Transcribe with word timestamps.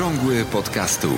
Okrągły 0.00 0.44
podcastu. 0.44 1.08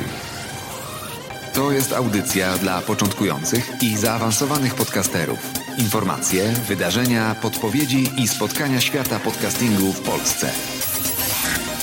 To 1.54 1.72
jest 1.72 1.92
audycja 1.92 2.58
dla 2.58 2.80
początkujących 2.80 3.82
i 3.82 3.96
zaawansowanych 3.96 4.74
podcasterów. 4.74 5.52
Informacje, 5.78 6.48
wydarzenia, 6.48 7.34
podpowiedzi 7.42 8.10
i 8.18 8.28
spotkania 8.28 8.80
świata 8.80 9.18
podcastingu 9.18 9.92
w 9.92 10.00
Polsce. 10.00 10.50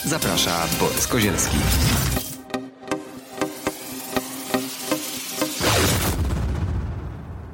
Zaprasza 0.06 0.68
Borys 0.80 1.08
Kozielski. 1.08 1.58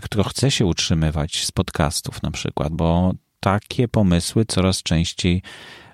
kto 0.01 0.23
chce 0.23 0.51
się 0.51 0.66
utrzymywać 0.66 1.45
z 1.45 1.51
podcastów 1.51 2.23
na 2.23 2.31
przykład, 2.31 2.73
bo 2.73 3.13
takie 3.40 3.88
pomysły 3.88 4.45
coraz 4.45 4.84
częściej 4.84 5.41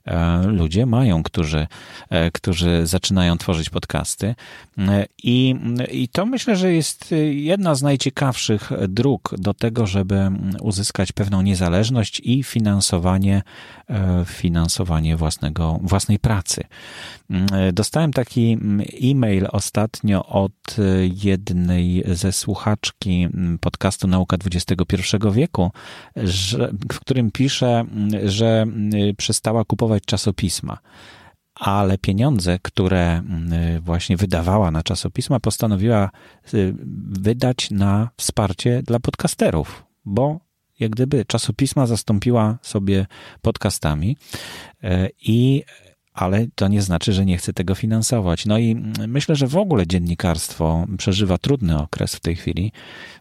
E, 0.05 0.43
ludzie 0.47 0.85
mają, 0.85 1.23
którzy, 1.23 1.67
e, 2.09 2.31
którzy 2.31 2.87
zaczynają 2.87 3.37
tworzyć 3.37 3.69
podcasty. 3.69 4.35
E, 4.77 5.05
I, 5.23 5.55
I 5.91 6.07
to 6.07 6.25
myślę, 6.25 6.55
że 6.55 6.73
jest 6.73 7.15
jedna 7.31 7.75
z 7.75 7.81
najciekawszych 7.81 8.71
dróg 8.87 9.35
do 9.37 9.53
tego, 9.53 9.87
żeby 9.87 10.31
uzyskać 10.61 11.11
pewną 11.11 11.41
niezależność 11.41 12.21
i 12.23 12.43
finansowanie, 12.43 13.41
finansowanie 14.25 15.17
własnego, 15.17 15.79
własnej 15.81 16.19
pracy. 16.19 16.63
Dostałem 17.73 18.13
taki 18.13 18.57
e-mail 19.03 19.47
ostatnio 19.51 20.25
od 20.25 20.75
jednej 21.23 22.03
ze 22.07 22.31
słuchaczki 22.31 23.27
podcastu 23.61 24.07
Nauka 24.07 24.37
XXI 24.45 25.17
wieku, 25.31 25.71
że, 26.15 26.71
w 26.91 26.99
którym 26.99 27.31
pisze, 27.31 27.85
że 28.25 28.65
przestała 29.17 29.65
kupować 29.65 30.03
czasopisma 30.05 30.77
ale 31.55 31.97
pieniądze, 31.97 32.59
które 32.61 33.11
mm, 33.11 33.81
właśnie 33.81 34.17
wydawała 34.17 34.71
na 34.71 34.83
czasopisma, 34.83 35.39
postanowiła 35.39 36.09
wydać 37.19 37.71
na 37.71 38.09
wsparcie 38.17 38.83
dla 38.83 38.99
podcasterów, 38.99 39.83
bo 40.05 40.39
jak 40.79 40.91
gdyby 40.91 41.25
czasopisma 41.25 41.87
zastąpiła 41.87 42.57
sobie 42.61 43.05
podcastami 43.41 44.17
y, 44.83 45.09
i 45.21 45.63
ale 46.13 46.47
to 46.55 46.67
nie 46.67 46.81
znaczy, 46.81 47.13
że 47.13 47.25
nie 47.25 47.37
chce 47.37 47.53
tego 47.53 47.75
finansować. 47.75 48.45
No 48.45 48.57
i 48.57 48.75
myślę, 49.07 49.35
że 49.35 49.47
w 49.47 49.57
ogóle 49.57 49.87
dziennikarstwo 49.87 50.85
przeżywa 50.97 51.37
trudny 51.37 51.79
okres 51.79 52.15
w 52.15 52.19
tej 52.19 52.35
chwili, 52.35 52.71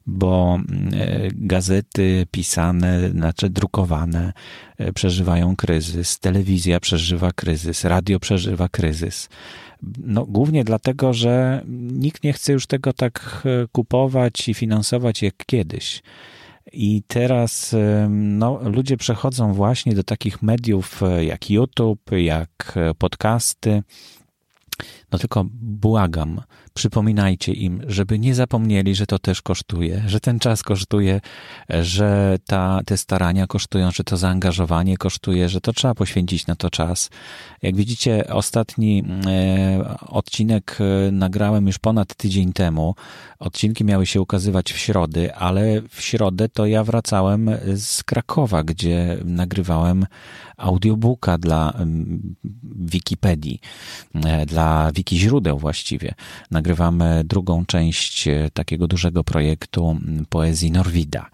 bo 0.07 0.59
e, 0.93 1.29
gazety 1.33 2.27
pisane, 2.31 3.11
znaczy 3.11 3.51
drukowane, 3.51 4.33
e, 4.79 4.93
przeżywają 4.93 5.57
kryzys, 5.57 6.19
telewizja 6.19 6.81
przeżywa 6.81 7.33
kryzys, 7.33 7.84
radio 7.84 8.21
przeżywa 8.21 8.69
kryzys. 8.69 9.28
No, 9.98 10.27
głównie 10.27 10.65
dlatego, 10.65 11.15
że 11.15 11.65
nikt 11.93 12.25
nie 12.25 12.33
chce 12.33 12.53
już 12.53 12.66
tego 12.66 12.93
tak 12.93 13.43
e, 13.45 13.66
kupować 13.72 14.48
i 14.48 14.55
finansować 14.55 15.22
jak 15.22 15.34
kiedyś. 15.47 16.03
I 16.72 17.03
teraz 17.06 17.76
no, 18.09 18.60
ludzie 18.62 18.97
przechodzą 18.97 19.53
właśnie 19.53 19.94
do 19.94 20.03
takich 20.03 20.42
mediów 20.42 21.03
e, 21.03 21.24
jak 21.24 21.50
YouTube, 21.50 22.10
jak 22.12 22.72
e, 22.76 22.94
podcasty. 22.94 23.82
No 25.12 25.18
tylko 25.18 25.44
błagam, 25.54 26.41
przypominajcie 26.74 27.53
im, 27.53 27.83
żeby 27.86 28.19
nie 28.19 28.34
zapomnieli, 28.34 28.95
że 28.95 29.07
to 29.07 29.19
też 29.19 29.42
kosztuje, 29.42 30.03
że 30.07 30.21
ten 30.21 30.39
czas 30.39 30.63
kosztuje, 30.63 31.21
że 31.69 32.39
ta, 32.47 32.80
te 32.86 32.97
starania 32.97 33.47
kosztują, 33.47 33.91
że 33.91 34.04
to 34.04 34.16
zaangażowanie 34.16 34.97
kosztuje, 34.97 35.48
że 35.48 35.60
to 35.60 35.72
trzeba 35.72 35.95
poświęcić 35.95 36.47
na 36.47 36.57
to 36.57 36.71
czas. 36.71 37.10
Jak 37.63 37.77
widzicie, 37.77 38.24
ostatni 38.28 39.04
e, 39.27 39.98
odcinek 40.01 40.78
e, 40.80 41.13
nagrałem 41.13 41.66
już 41.66 41.78
ponad 41.78 42.15
tydzień 42.15 42.53
temu. 42.53 42.95
Odcinki 43.39 43.84
miały 43.84 44.07
się 44.07 44.21
ukazywać 44.21 44.72
w 44.72 44.78
środę, 44.78 45.34
ale 45.36 45.83
w 45.89 46.03
środę 46.03 46.48
to 46.48 46.66
ja 46.66 46.84
wracałem 46.84 47.51
z 47.77 48.03
Krakowa, 48.03 48.65
gdzie 48.65 49.19
nagrywałem 49.24 50.07
audiobooka 50.57 51.39
dla 51.39 51.74
Wikipedii, 52.65 53.60
e, 54.15 54.47
dla 54.47 54.92
wiki 54.92 55.19
źródeł 55.19 55.59
właściwie. 55.59 56.15
Nagrywamy 56.62 57.22
drugą 57.24 57.66
część 57.66 58.28
e, 58.28 58.50
takiego 58.54 58.86
dużego 58.88 59.24
projektu 59.24 59.97
poezji 60.28 60.70
Norwida. 60.70 61.30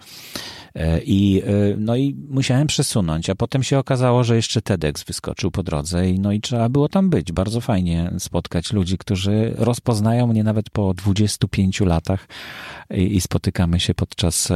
E, 0.74 1.00
I, 1.04 1.42
no 1.78 1.96
i 1.96 2.16
musiałem 2.28 2.66
przesunąć, 2.66 3.30
a 3.30 3.34
potem 3.34 3.62
się 3.62 3.78
okazało, 3.78 4.24
że 4.24 4.36
jeszcze 4.36 4.62
TEDx 4.62 5.04
wyskoczył 5.04 5.50
po 5.50 5.62
drodze 5.62 6.10
i 6.10 6.20
no 6.20 6.32
i 6.32 6.40
trzeba 6.40 6.68
było 6.68 6.88
tam 6.88 7.10
być. 7.10 7.32
Bardzo 7.32 7.60
fajnie 7.60 8.10
spotkać 8.18 8.72
ludzi, 8.72 8.98
którzy 8.98 9.54
rozpoznają 9.56 10.26
mnie 10.26 10.44
nawet 10.44 10.70
po 10.70 10.94
25 10.94 11.80
latach 11.80 12.28
i, 12.90 13.16
i 13.16 13.20
spotykamy 13.20 13.80
się 13.80 13.94
podczas 13.94 14.48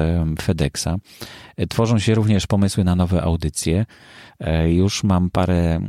FedExa. 0.42 0.88
Tworzą 1.68 1.98
się 1.98 2.14
również 2.14 2.46
pomysły 2.46 2.84
na 2.84 2.96
nowe 2.96 3.22
audycje. 3.22 3.86
E, 4.42 4.72
już 4.72 5.04
mam 5.04 5.30
parę 5.30 5.80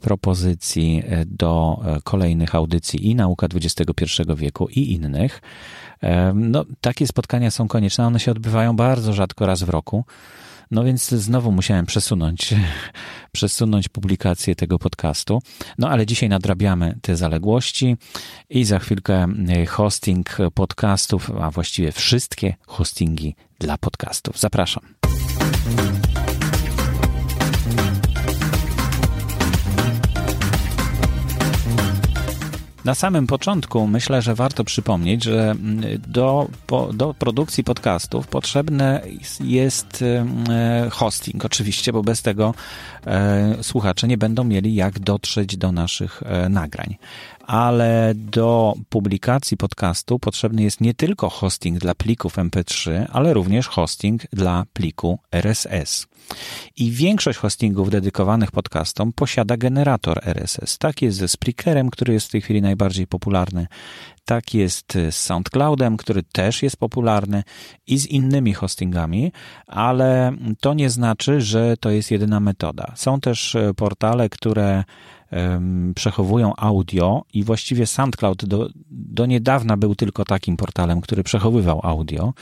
propozycji 0.00 1.02
e, 1.06 1.24
do 1.26 1.80
e, 1.84 2.00
kolejnych 2.04 2.54
audycji 2.54 3.10
i 3.10 3.14
Nauka 3.14 3.46
XXI 3.54 4.04
wieku 4.36 4.68
i 4.68 4.92
innych. 4.92 5.42
No, 6.34 6.64
takie 6.80 7.06
spotkania 7.06 7.50
są 7.50 7.68
konieczne. 7.68 8.06
One 8.06 8.20
się 8.20 8.30
odbywają 8.30 8.76
bardzo 8.76 9.12
rzadko 9.12 9.46
raz 9.46 9.62
w 9.62 9.68
roku. 9.68 10.04
No 10.70 10.84
więc 10.84 11.08
znowu 11.08 11.52
musiałem 11.52 11.86
przesunąć, 11.86 12.54
przesunąć 13.32 13.88
publikację 13.88 14.54
tego 14.54 14.78
podcastu. 14.78 15.42
No 15.78 15.88
ale 15.88 16.06
dzisiaj 16.06 16.28
nadrabiamy 16.28 16.98
te 17.02 17.16
zaległości 17.16 17.96
i 18.50 18.64
za 18.64 18.78
chwilkę 18.78 19.26
hosting 19.68 20.36
podcastów, 20.54 21.30
a 21.40 21.50
właściwie 21.50 21.92
wszystkie 21.92 22.54
hostingi 22.66 23.34
dla 23.58 23.78
podcastów. 23.78 24.38
Zapraszam. 24.38 24.82
Na 32.84 32.94
samym 32.94 33.26
początku 33.26 33.86
myślę, 33.86 34.22
że 34.22 34.34
warto 34.34 34.64
przypomnieć, 34.64 35.24
że 35.24 35.50
mm, 35.50 36.00
do, 36.08 36.48
do 36.92 37.14
produkcji 37.14 37.64
podcastów 37.64 38.26
potrzebny 38.26 39.00
jest 39.40 40.04
e, 40.48 40.90
hosting, 40.90 41.44
oczywiście, 41.44 41.92
bo 41.92 42.02
bez 42.02 42.22
tego 42.22 42.54
słuchacze 43.62 44.08
nie 44.08 44.18
będą 44.18 44.44
mieli 44.44 44.74
jak 44.74 44.98
dotrzeć 44.98 45.56
do 45.56 45.72
naszych 45.72 46.22
e, 46.22 46.48
nagrań. 46.48 46.96
Ale 47.46 48.12
do 48.14 48.74
publikacji 48.88 49.56
podcastu 49.56 50.18
potrzebny 50.18 50.62
jest 50.62 50.80
nie 50.80 50.94
tylko 50.94 51.30
hosting 51.30 51.78
dla 51.78 51.94
plików 51.94 52.36
MP3, 52.36 53.06
ale 53.12 53.34
również 53.34 53.68
hosting 53.68 54.22
dla 54.32 54.64
pliku 54.72 55.18
RSS. 55.32 56.06
I 56.76 56.90
większość 56.90 57.38
hostingów 57.38 57.90
dedykowanych 57.90 58.50
podcastom 58.50 59.12
posiada 59.12 59.56
generator 59.56 60.20
RSS. 60.24 60.78
Tak 60.78 61.02
jest 61.02 61.18
ze 61.18 61.28
Spreakerem, 61.28 61.90
który 61.90 62.12
jest 62.12 62.26
w 62.26 62.30
tej 62.30 62.40
chwili 62.40 62.62
najbardziej 62.62 63.06
popularny. 63.06 63.66
Tak 64.24 64.54
jest 64.54 64.92
z 65.10 65.14
SoundCloudem, 65.14 65.96
który 65.96 66.22
też 66.22 66.62
jest 66.62 66.76
popularny 66.76 67.42
i 67.86 67.98
z 67.98 68.06
innymi 68.06 68.54
hostingami, 68.54 69.32
ale 69.66 70.32
to 70.60 70.74
nie 70.74 70.90
znaczy, 70.90 71.40
że 71.40 71.76
to 71.76 71.90
jest 71.90 72.10
jedyna 72.10 72.40
metoda. 72.40 72.92
Są 72.96 73.20
też 73.20 73.54
e, 73.54 73.74
portale, 73.74 74.28
które 74.28 74.84
przechowują 75.94 76.52
audio 76.56 77.24
i 77.32 77.44
właściwie 77.44 77.86
SoundCloud 77.86 78.44
do, 78.44 78.68
do 78.90 79.26
niedawna 79.26 79.76
był 79.76 79.94
tylko 79.94 80.24
takim 80.24 80.56
portalem, 80.56 81.00
który 81.00 81.22
przechowywał 81.22 81.80
audio 81.82 82.32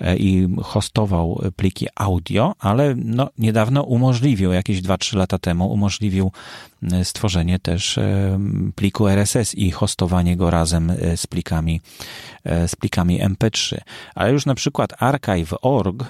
e, 0.00 0.16
i 0.16 0.48
hostował 0.62 1.42
pliki 1.56 1.86
audio, 1.94 2.54
ale 2.58 2.94
no, 2.96 3.30
niedawno 3.38 3.82
umożliwił, 3.82 4.52
jakieś 4.52 4.82
2-3 4.82 5.16
lata 5.16 5.38
temu, 5.38 5.72
umożliwił 5.72 6.32
e, 6.92 7.04
stworzenie 7.04 7.58
też 7.58 7.98
pliku 8.74 9.08
RSS 9.08 9.54
i 9.54 9.70
hostowanie 9.70 10.36
go 10.36 10.50
razem 10.50 10.90
e, 10.90 11.16
z 11.16 11.26
plikami, 11.26 11.80
z 12.44 12.76
plikami 12.76 13.22
MP3. 13.22 13.78
Ale 14.14 14.32
już 14.32 14.46
na 14.46 14.54
przykład 14.54 15.02
archive.org 15.02 16.04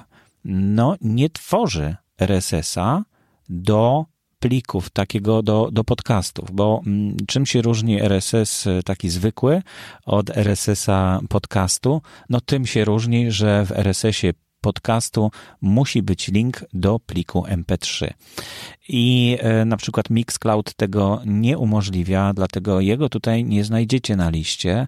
no, 0.45 0.97
nie 1.01 1.31
tworzy 1.31 1.97
RSS-a 2.19 3.03
do 3.49 4.07
plików 4.39 4.91
takiego 4.91 5.43
do, 5.43 5.69
do 5.73 5.85
podcastów, 5.85 6.51
bo 6.53 6.83
mm, 6.87 7.17
czym 7.27 7.47
się 7.47 7.63
różni 7.63 8.03
RSS 8.03 8.67
e, 8.67 8.83
taki 8.83 9.11
zwykły 9.11 9.63
od 10.07 10.37
RSS-a 10.37 11.21
podcastu? 11.29 12.03
No 12.29 12.41
tym 12.41 12.67
się 12.67 12.85
różni, 12.85 13.31
że 13.31 13.67
w 13.67 13.73
RSS-ie 13.73 14.33
podcastu 14.61 15.31
musi 15.61 16.03
być 16.03 16.29
link 16.29 16.65
do 16.73 16.99
pliku 16.99 17.43
MP3. 17.43 18.11
I 18.89 19.39
e, 19.41 19.65
na 19.65 19.77
przykład 19.77 20.11
Mixcloud 20.11 20.75
tego 20.75 21.21
nie 21.27 21.59
umożliwia, 21.59 22.33
dlatego 22.35 22.81
jego 22.81 23.09
tutaj 23.09 23.45
nie 23.45 23.65
znajdziecie 23.65 24.17
na 24.17 24.31
liście, 24.31 24.87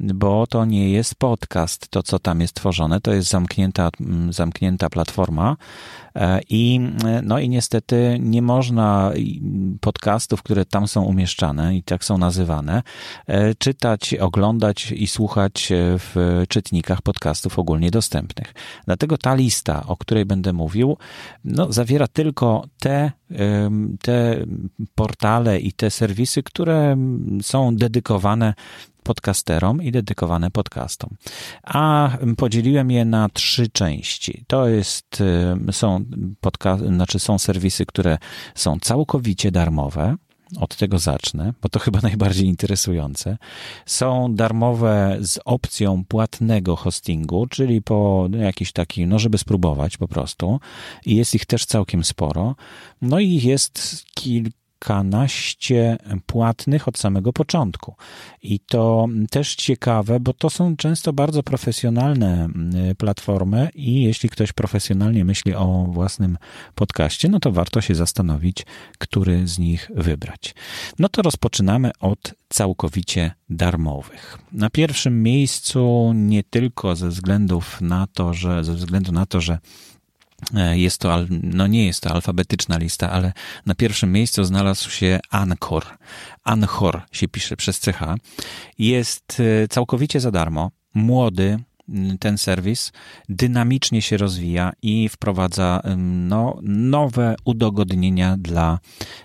bo 0.00 0.46
to 0.46 0.64
nie 0.64 0.90
jest 0.90 1.14
podcast, 1.14 1.88
to 1.88 2.02
co 2.02 2.18
tam 2.18 2.40
jest 2.40 2.54
tworzone, 2.54 3.00
to 3.00 3.12
jest 3.12 3.28
zamknięta, 3.28 3.90
zamknięta 4.30 4.90
platforma 4.90 5.56
e, 6.14 6.40
i 6.48 6.80
no 7.22 7.38
i 7.38 7.48
niestety 7.48 8.18
nie 8.20 8.42
można 8.42 9.12
podcastów, 9.80 10.42
które 10.42 10.64
tam 10.64 10.88
są 10.88 11.02
umieszczane 11.02 11.76
i 11.76 11.82
tak 11.82 12.04
są 12.04 12.18
nazywane, 12.18 12.82
e, 13.26 13.54
czytać, 13.54 14.14
oglądać 14.14 14.92
i 14.92 15.06
słuchać 15.06 15.68
w 15.72 16.42
czytnikach 16.48 17.02
podcastów 17.02 17.58
ogólnie 17.58 17.90
dostępnych. 17.90 18.54
Dlatego 18.86 19.18
ta 19.18 19.34
lista, 19.34 19.86
o 19.86 19.96
której 19.96 20.24
będę 20.24 20.52
mówił, 20.52 20.96
no, 21.44 21.72
zawiera 21.72 22.08
tylko 22.08 22.64
te 22.78 23.12
te 24.02 24.46
portale 24.94 25.60
i 25.60 25.72
te 25.72 25.90
serwisy, 25.90 26.42
które 26.42 26.96
są 27.42 27.76
dedykowane 27.76 28.54
podcasterom 29.02 29.82
i 29.82 29.92
dedykowane 29.92 30.50
podcastom. 30.50 31.10
A 31.64 32.10
podzieliłem 32.36 32.90
je 32.90 33.04
na 33.04 33.28
trzy 33.28 33.68
części. 33.68 34.44
To 34.46 34.68
jest, 34.68 35.22
są, 35.72 36.04
podca- 36.40 36.94
znaczy 36.94 37.18
są 37.18 37.38
serwisy, 37.38 37.86
które 37.86 38.18
są 38.54 38.78
całkowicie 38.80 39.50
darmowe, 39.50 40.16
od 40.56 40.76
tego 40.76 40.98
zacznę, 40.98 41.52
bo 41.62 41.68
to 41.68 41.78
chyba 41.78 42.00
najbardziej 42.08 42.46
interesujące. 42.46 43.38
Są 43.86 44.34
darmowe 44.34 45.18
z 45.20 45.38
opcją 45.44 46.04
płatnego 46.08 46.76
hostingu, 46.76 47.46
czyli 47.46 47.82
po 47.82 48.28
jakiś 48.38 48.72
taki, 48.72 49.06
no 49.06 49.18
żeby 49.18 49.38
spróbować 49.38 49.96
po 49.96 50.08
prostu. 50.08 50.60
I 51.06 51.16
jest 51.16 51.34
ich 51.34 51.46
też 51.46 51.66
całkiem 51.66 52.04
sporo. 52.04 52.56
No 53.02 53.20
i 53.20 53.40
jest 53.42 54.04
kilka 54.14 54.59
kilkanaście 54.80 55.96
płatnych 56.26 56.88
od 56.88 56.98
samego 56.98 57.32
początku. 57.32 57.94
I 58.42 58.60
to 58.60 59.06
też 59.30 59.54
ciekawe, 59.54 60.20
bo 60.20 60.32
to 60.32 60.50
są 60.50 60.76
często 60.76 61.12
bardzo 61.12 61.42
profesjonalne 61.42 62.44
mm, 62.44 62.96
platformy 62.96 63.68
i 63.74 64.02
jeśli 64.02 64.28
ktoś 64.28 64.52
profesjonalnie 64.52 65.24
myśli 65.24 65.54
o 65.54 65.86
własnym 65.90 66.38
podcaście, 66.74 67.28
no 67.28 67.40
to 67.40 67.52
warto 67.52 67.80
się 67.80 67.94
zastanowić, 67.94 68.66
który 68.98 69.48
z 69.48 69.58
nich 69.58 69.90
wybrać. 69.94 70.54
No 70.98 71.08
to 71.08 71.22
rozpoczynamy 71.22 71.90
od 72.00 72.34
całkowicie 72.48 73.32
darmowych. 73.50 74.38
Na 74.52 74.70
pierwszym 74.70 75.22
miejscu 75.22 76.12
nie 76.14 76.42
tylko 76.42 76.96
ze 76.96 77.08
względów 77.08 77.80
na 77.80 78.06
to, 78.06 78.34
że 78.34 78.64
ze 78.64 78.74
względu 78.74 79.12
na 79.12 79.26
to, 79.26 79.40
że 79.40 79.58
jest 80.72 80.98
to, 80.98 81.18
no 81.30 81.66
nie 81.66 81.86
jest 81.86 82.02
to 82.02 82.10
alfabetyczna 82.10 82.78
lista, 82.78 83.10
ale 83.10 83.32
na 83.66 83.74
pierwszym 83.74 84.12
miejscu 84.12 84.44
znalazł 84.44 84.90
się 84.90 85.20
Anchor. 85.30 85.84
Anchor 86.44 87.02
się 87.12 87.28
pisze 87.28 87.56
przez 87.56 87.80
CH. 87.80 88.00
Jest 88.78 89.40
e, 89.40 89.68
całkowicie 89.68 90.20
za 90.20 90.30
darmo. 90.30 90.70
Młody, 90.94 91.58
ten 92.20 92.38
serwis 92.38 92.92
dynamicznie 93.28 94.02
się 94.02 94.16
rozwija 94.16 94.72
i 94.82 95.08
wprowadza 95.08 95.82
no, 95.96 96.58
nowe 96.62 97.36
udogodnienia 97.44 98.36
dla 98.38 98.78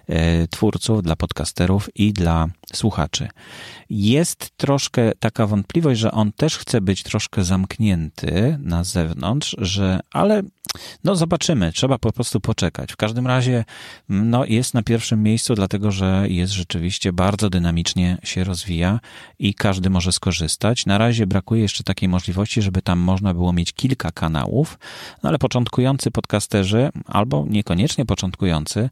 e, 0.07 0.47
twórców, 0.47 1.03
dla 1.03 1.15
podcasterów 1.15 1.89
i 1.95 2.13
dla 2.13 2.47
słuchaczy. 2.73 3.27
Jest 3.89 4.51
troszkę 4.57 5.11
taka 5.19 5.47
wątpliwość, 5.47 5.99
że 5.99 6.11
on 6.11 6.31
też 6.31 6.57
chce 6.57 6.81
być 6.81 7.03
troszkę 7.03 7.43
zamknięty 7.43 8.57
na 8.61 8.83
zewnątrz, 8.83 9.55
że 9.59 9.99
ale 10.11 10.43
no 11.03 11.15
zobaczymy, 11.15 11.71
trzeba 11.71 11.97
po 11.97 12.11
prostu 12.11 12.39
poczekać. 12.39 12.93
W 12.93 12.97
każdym 12.97 13.27
razie 13.27 13.65
no, 14.09 14.45
jest 14.45 14.73
na 14.73 14.83
pierwszym 14.83 15.23
miejscu, 15.23 15.55
dlatego 15.55 15.91
że 15.91 16.25
jest 16.29 16.53
rzeczywiście 16.53 17.13
bardzo 17.13 17.49
dynamicznie 17.49 18.17
się 18.23 18.43
rozwija 18.43 18.99
i 19.39 19.53
każdy 19.53 19.89
może 19.89 20.11
skorzystać. 20.11 20.85
Na 20.85 20.97
razie 20.97 21.27
brakuje 21.27 21.61
jeszcze 21.61 21.83
takiej 21.83 22.09
możliwości, 22.09 22.61
żeby 22.61 22.81
tam 22.81 22.99
można 22.99 23.33
było 23.33 23.53
mieć 23.53 23.73
kilka 23.73 24.11
kanałów, 24.11 24.79
no 25.23 25.29
ale 25.29 25.37
początkujący 25.37 26.11
podcasterzy 26.11 26.89
albo 27.05 27.45
niekoniecznie 27.49 28.05
początkujący 28.05 28.89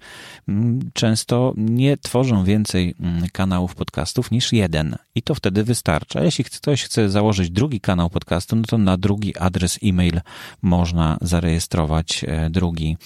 często 0.93 1.53
nie 1.57 1.97
tworzą 1.97 2.43
więcej 2.43 2.95
kanałów 3.31 3.75
podcastów 3.75 4.31
niż 4.31 4.53
jeden 4.53 4.82
i 5.15 5.21
to 5.21 5.35
wtedy 5.35 5.63
wystarcza. 5.63 6.23
Jeśli 6.23 6.43
ktoś 6.43 6.83
chce 6.83 7.09
założyć 7.09 7.49
drugi 7.49 7.81
kanał 7.81 8.09
podcastu, 8.09 8.55
no 8.55 8.63
to 8.63 8.77
na 8.77 8.97
drugi 8.97 9.37
adres 9.37 9.79
e-mail 9.83 10.21
można 10.61 11.17
zarejestrować 11.21 12.25
e, 12.27 12.49
drugi, 12.49 12.97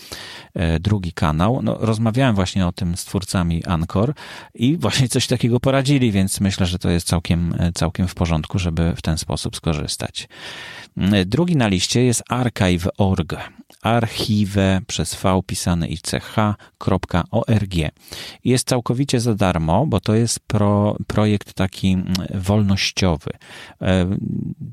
e, 0.54 0.80
drugi 0.80 1.14
kanał. 1.14 1.62
No, 1.64 1.78
rozmawiałem 1.80 2.36
właśnie 2.36 2.68
o 2.68 2.72
tym 2.72 2.98
z 2.98 3.06
twórcami 3.06 3.66
Anchor 3.66 4.14
i 4.54 4.78
właśnie 4.78 5.10
coś 5.10 5.28
takiego 5.28 5.60
poradzili, 5.60 6.12
więc 6.12 6.42
myślę, 6.42 6.66
że 6.66 6.80
to 6.80 6.90
jest 6.90 7.08
całkiem, 7.08 7.56
e, 7.60 7.72
całkiem 7.72 8.08
w 8.08 8.16
porządku, 8.16 8.60
żeby 8.60 8.94
w 8.96 9.02
ten 9.02 9.18
sposób 9.18 9.56
skorzystać. 9.56 10.28
Drugi 11.26 11.56
na 11.56 11.68
liście 11.68 12.04
jest 12.04 12.24
archive.org. 12.30 13.36
Archive 13.82 14.82
przez 14.88 15.16
V 15.16 15.42
pisane 15.46 15.88
i 15.88 15.98
ch.org. 15.98 17.74
Jest 18.44 18.68
całkowicie 18.68 19.20
za 19.20 19.36
darmo, 19.36 19.86
bo 19.86 20.00
to 20.00 20.16
jest 20.16 20.40
pro, 20.40 20.98
projekt 21.08 21.54
taki 21.54 21.67
mm, 21.94 22.14
wolnościowy. 22.34 23.32
E, 23.82 24.06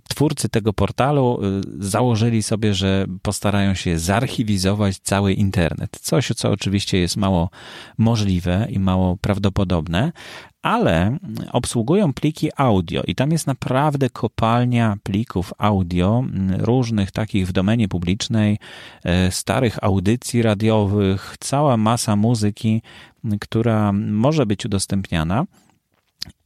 twórcy 0.08 0.48
tego 0.48 0.72
portalu 0.72 1.40
e, 1.42 1.60
założyli 1.78 2.42
sobie, 2.42 2.74
że 2.74 3.06
postarają 3.22 3.74
się 3.74 3.98
zarchiwizować 3.98 4.98
cały 4.98 5.32
internet. 5.32 5.98
Coś, 6.00 6.28
co 6.28 6.50
oczywiście 6.50 6.98
jest 6.98 7.16
mało 7.16 7.50
możliwe 7.98 8.66
i 8.70 8.78
mało 8.78 9.16
prawdopodobne, 9.16 10.12
ale 10.64 11.18
obsługują 11.52 12.12
pliki 12.12 12.50
audio 12.56 13.02
i 13.06 13.14
tam 13.14 13.32
jest 13.32 13.46
naprawdę 13.46 14.10
kopalnia 14.10 14.96
plików 15.02 15.52
audio, 15.58 16.24
różnych 16.58 17.10
takich 17.10 17.48
w 17.48 17.52
domenie 17.52 17.88
publicznej, 17.88 18.58
e, 19.04 19.30
starych 19.30 19.84
audycji 19.84 20.42
radiowych, 20.42 21.36
cała 21.40 21.76
masa 21.76 22.16
muzyki, 22.16 22.82
która 23.40 23.92
może 23.92 24.46
być 24.46 24.66
udostępniana. 24.66 25.44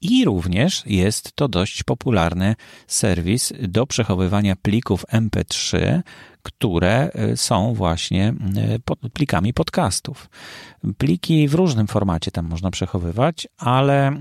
I 0.01 0.25
również 0.25 0.83
jest 0.87 1.33
to 1.33 1.49
dość 1.49 1.83
popularny 1.83 2.55
serwis 2.87 3.53
do 3.69 3.87
przechowywania 3.87 4.57
plików 4.57 5.05
MP3, 5.13 6.01
które 6.43 7.11
e, 7.13 7.37
są 7.37 7.75
właśnie 7.75 8.35
e, 9.05 9.11
plikami 9.11 9.55
podcastów. 9.55 10.31
Pliki 10.99 11.49
w 11.49 11.55
różnym 11.55 11.87
formacie 11.87 12.31
tam 12.31 12.47
można 12.47 12.71
przechowywać, 12.71 13.49
ale 13.59 14.09
e, 14.09 14.13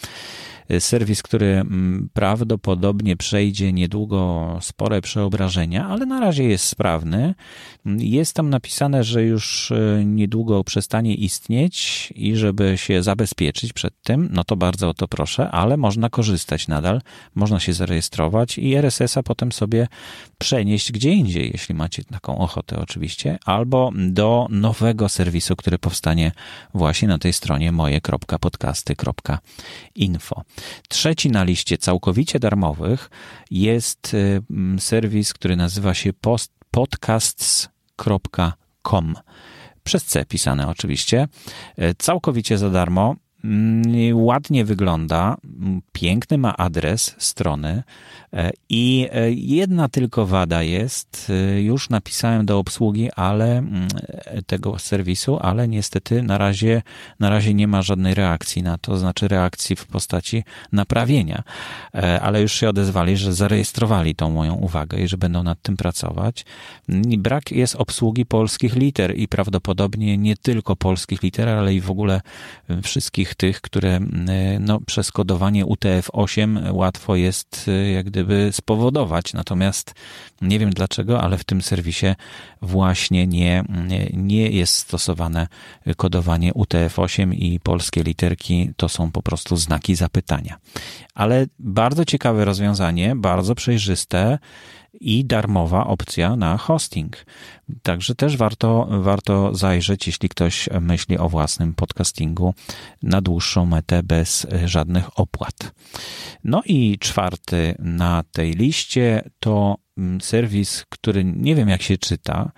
serwis, 0.79 1.23
który 1.23 1.47
mm, 1.47 2.09
prawdopodobnie 2.13 3.17
przejdzie 3.17 3.73
niedługo 3.73 4.59
spore 4.61 5.01
przeobrażenia, 5.01 5.87
ale 5.87 6.07
na 6.07 6.21
razie 6.21 6.45
jest 6.45 6.65
sprawny. 6.65 7.35
Jest 7.97 8.35
tam 8.35 8.51
napisane, 8.51 9.05
że 9.05 9.23
już 9.23 9.73
e, 9.73 10.05
niedługo 10.05 10.65
przestanie 10.65 11.15
istnieć 11.15 12.09
i 12.17 12.37
żeby 12.37 12.79
się 12.79 13.03
zabezpieczyć 13.03 13.73
przed 13.73 13.95
tym, 14.03 14.29
no 14.33 14.45
to 14.45 14.57
bardzo 14.57 14.89
o 14.89 14.95
to 14.95 15.09
proszę, 15.09 15.51
ale 15.51 15.77
można 15.77 16.11
korzystać 16.11 16.69
nadal, 16.69 17.01
można 17.35 17.61
się 17.61 17.73
zarejestrować 17.73 18.59
i 18.59 18.75
RSS-a 18.75 19.23
potem 19.23 19.53
sobie 19.53 19.87
przenieść 20.39 20.93
gdzie 20.93 21.13
indziej, 21.13 21.51
jeśli 21.53 21.75
macie 21.75 22.00
taką 22.05 22.39
ochotę 22.39 22.79
oczywiście, 22.79 23.39
albo 23.45 23.91
do 23.95 24.47
nowego 24.51 25.09
serwisu, 25.09 25.57
który 25.57 25.79
powstanie 25.79 26.33
właśnie 26.75 27.09
na 27.09 27.19
tej 27.19 27.33
stronie 27.33 27.73
moje.podcasty.info. 27.73 30.43
Trzeci 30.89 31.31
na 31.31 31.45
liście 31.45 31.79
całkowicie 31.79 32.39
darmowych 32.39 33.11
jest 33.51 34.15
y, 34.15 34.43
serwis, 34.79 35.35
który 35.35 35.57
nazywa 35.57 35.95
się 35.95 36.13
podcasts.com. 36.71 39.15
Przez 39.85 40.05
C 40.05 40.25
pisane 40.25 40.69
oczywiście. 40.69 41.29
Y, 41.79 41.95
całkowicie 41.99 42.59
za 42.59 42.71
darmo. 42.71 43.17
Mm, 43.45 44.17
ładnie 44.17 44.65
wygląda, 44.65 45.37
piękny 45.93 46.39
ma 46.39 46.57
adres 46.57 47.15
strony. 47.19 47.83
E, 48.33 48.51
i 48.69 49.09
e, 49.13 49.33
jedna 49.33 49.89
tylko 49.89 50.27
wada 50.27 50.63
jest, 50.63 51.31
e, 51.31 51.63
już 51.63 51.91
napisałem 51.91 52.47
do 52.47 52.59
obsługi, 52.59 53.11
ale 53.17 53.59
mm, 53.59 53.89
tego 54.47 54.79
serwisu, 54.79 55.39
ale 55.39 55.69
niestety 55.69 56.23
na 56.23 56.39
razie, 56.39 56.83
na 57.21 57.31
razie 57.31 57.55
nie 57.55 57.69
ma 57.69 57.83
żadnej 57.83 58.15
reakcji 58.15 58.63
na 58.63 58.79
to, 58.79 58.99
znaczy 58.99 59.29
reakcji 59.29 59.77
w 59.77 59.87
postaci 59.87 60.45
naprawienia, 60.73 61.43
ale 62.21 62.43
już 62.43 62.53
się 62.53 62.69
odezwali, 62.69 63.17
że 63.17 63.33
zarejestrowali 63.33 64.15
tą 64.15 64.31
moją 64.31 64.55
uwagę 64.55 64.99
i 64.99 65.09
że 65.09 65.19
będą 65.19 65.43
nad 65.43 65.63
tym 65.63 65.77
pracować. 65.77 66.45
Brak 67.19 67.53
jest 67.53 67.77
obsługi 67.77 68.27
polskich 68.27 68.77
liter 68.77 69.17
i 69.17 69.29
prawdopodobnie 69.29 70.19
nie 70.19 70.37
tylko 70.37 70.77
polskich 70.77 71.23
liter, 71.23 71.49
ale 71.49 71.75
i 71.75 71.81
w 71.81 71.91
ogóle 71.91 72.21
wszystkich 72.83 73.30
wszystkich 73.31 73.35
tych, 73.35 73.61
które 73.61 73.97
e, 73.97 74.59
no, 74.61 74.81
przez 74.81 75.13
kodowanie 75.13 75.67
UTF-8 75.67 76.73
łatwo 76.73 77.17
jest 77.17 77.67
e, 77.69 77.91
jak 77.91 78.07
gdyby 78.07 78.51
spowodować. 78.53 79.33
Natomiast 79.35 79.95
nie 80.41 80.59
wiem 80.59 80.71
dlaczego, 80.71 81.21
ale 81.21 81.39
w 81.39 81.45
tym 81.45 81.63
serwisie 81.63 82.15
właśnie 82.63 83.27
nie, 83.27 83.65
nie 84.13 84.51
jest 84.51 84.75
stosowane 84.75 85.49
kodowanie 85.97 86.53
UTF-8 86.53 87.35
i 87.35 87.61
polskie 87.61 88.03
literki 88.03 88.71
to 88.77 88.89
są 88.89 89.11
po 89.11 89.23
prostu 89.23 89.57
znaki 89.57 89.95
zapytania. 89.95 90.59
Ale 91.15 91.47
bardzo 91.59 92.05
ciekawe 92.05 92.45
rozwiązanie, 92.45 93.17
bardzo 93.17 93.55
przejrzyste 93.55 94.39
i 95.01 95.25
darmowa 95.25 95.87
opcja 95.87 96.37
na 96.37 96.57
hosting. 96.57 97.27
Także 97.83 98.15
też 98.15 98.37
warto, 98.37 98.89
warto 98.91 99.55
zajrzeć, 99.55 100.07
jeśli 100.07 100.29
ktoś 100.29 100.69
myśli 100.81 101.19
o 101.19 101.29
własnym 101.29 101.75
podcastingu 101.75 102.55
na 103.03 103.21
dłuższą 103.21 103.67
metę 103.67 104.03
bez 104.03 104.47
żadnych 104.65 105.21
opłat. 105.21 105.73
No 106.45 106.63
i 106.67 106.99
czwarty 106.99 107.75
na 107.79 108.25
tej 108.33 108.53
liście 108.53 109.31
to 109.41 109.77
mm, 109.99 110.21
serwis, 110.21 110.85
który 110.89 111.25
nie 111.25 111.55
wiem 111.55 111.69
jak 111.69 111.83
się 111.83 111.99
czyta, 111.99 112.53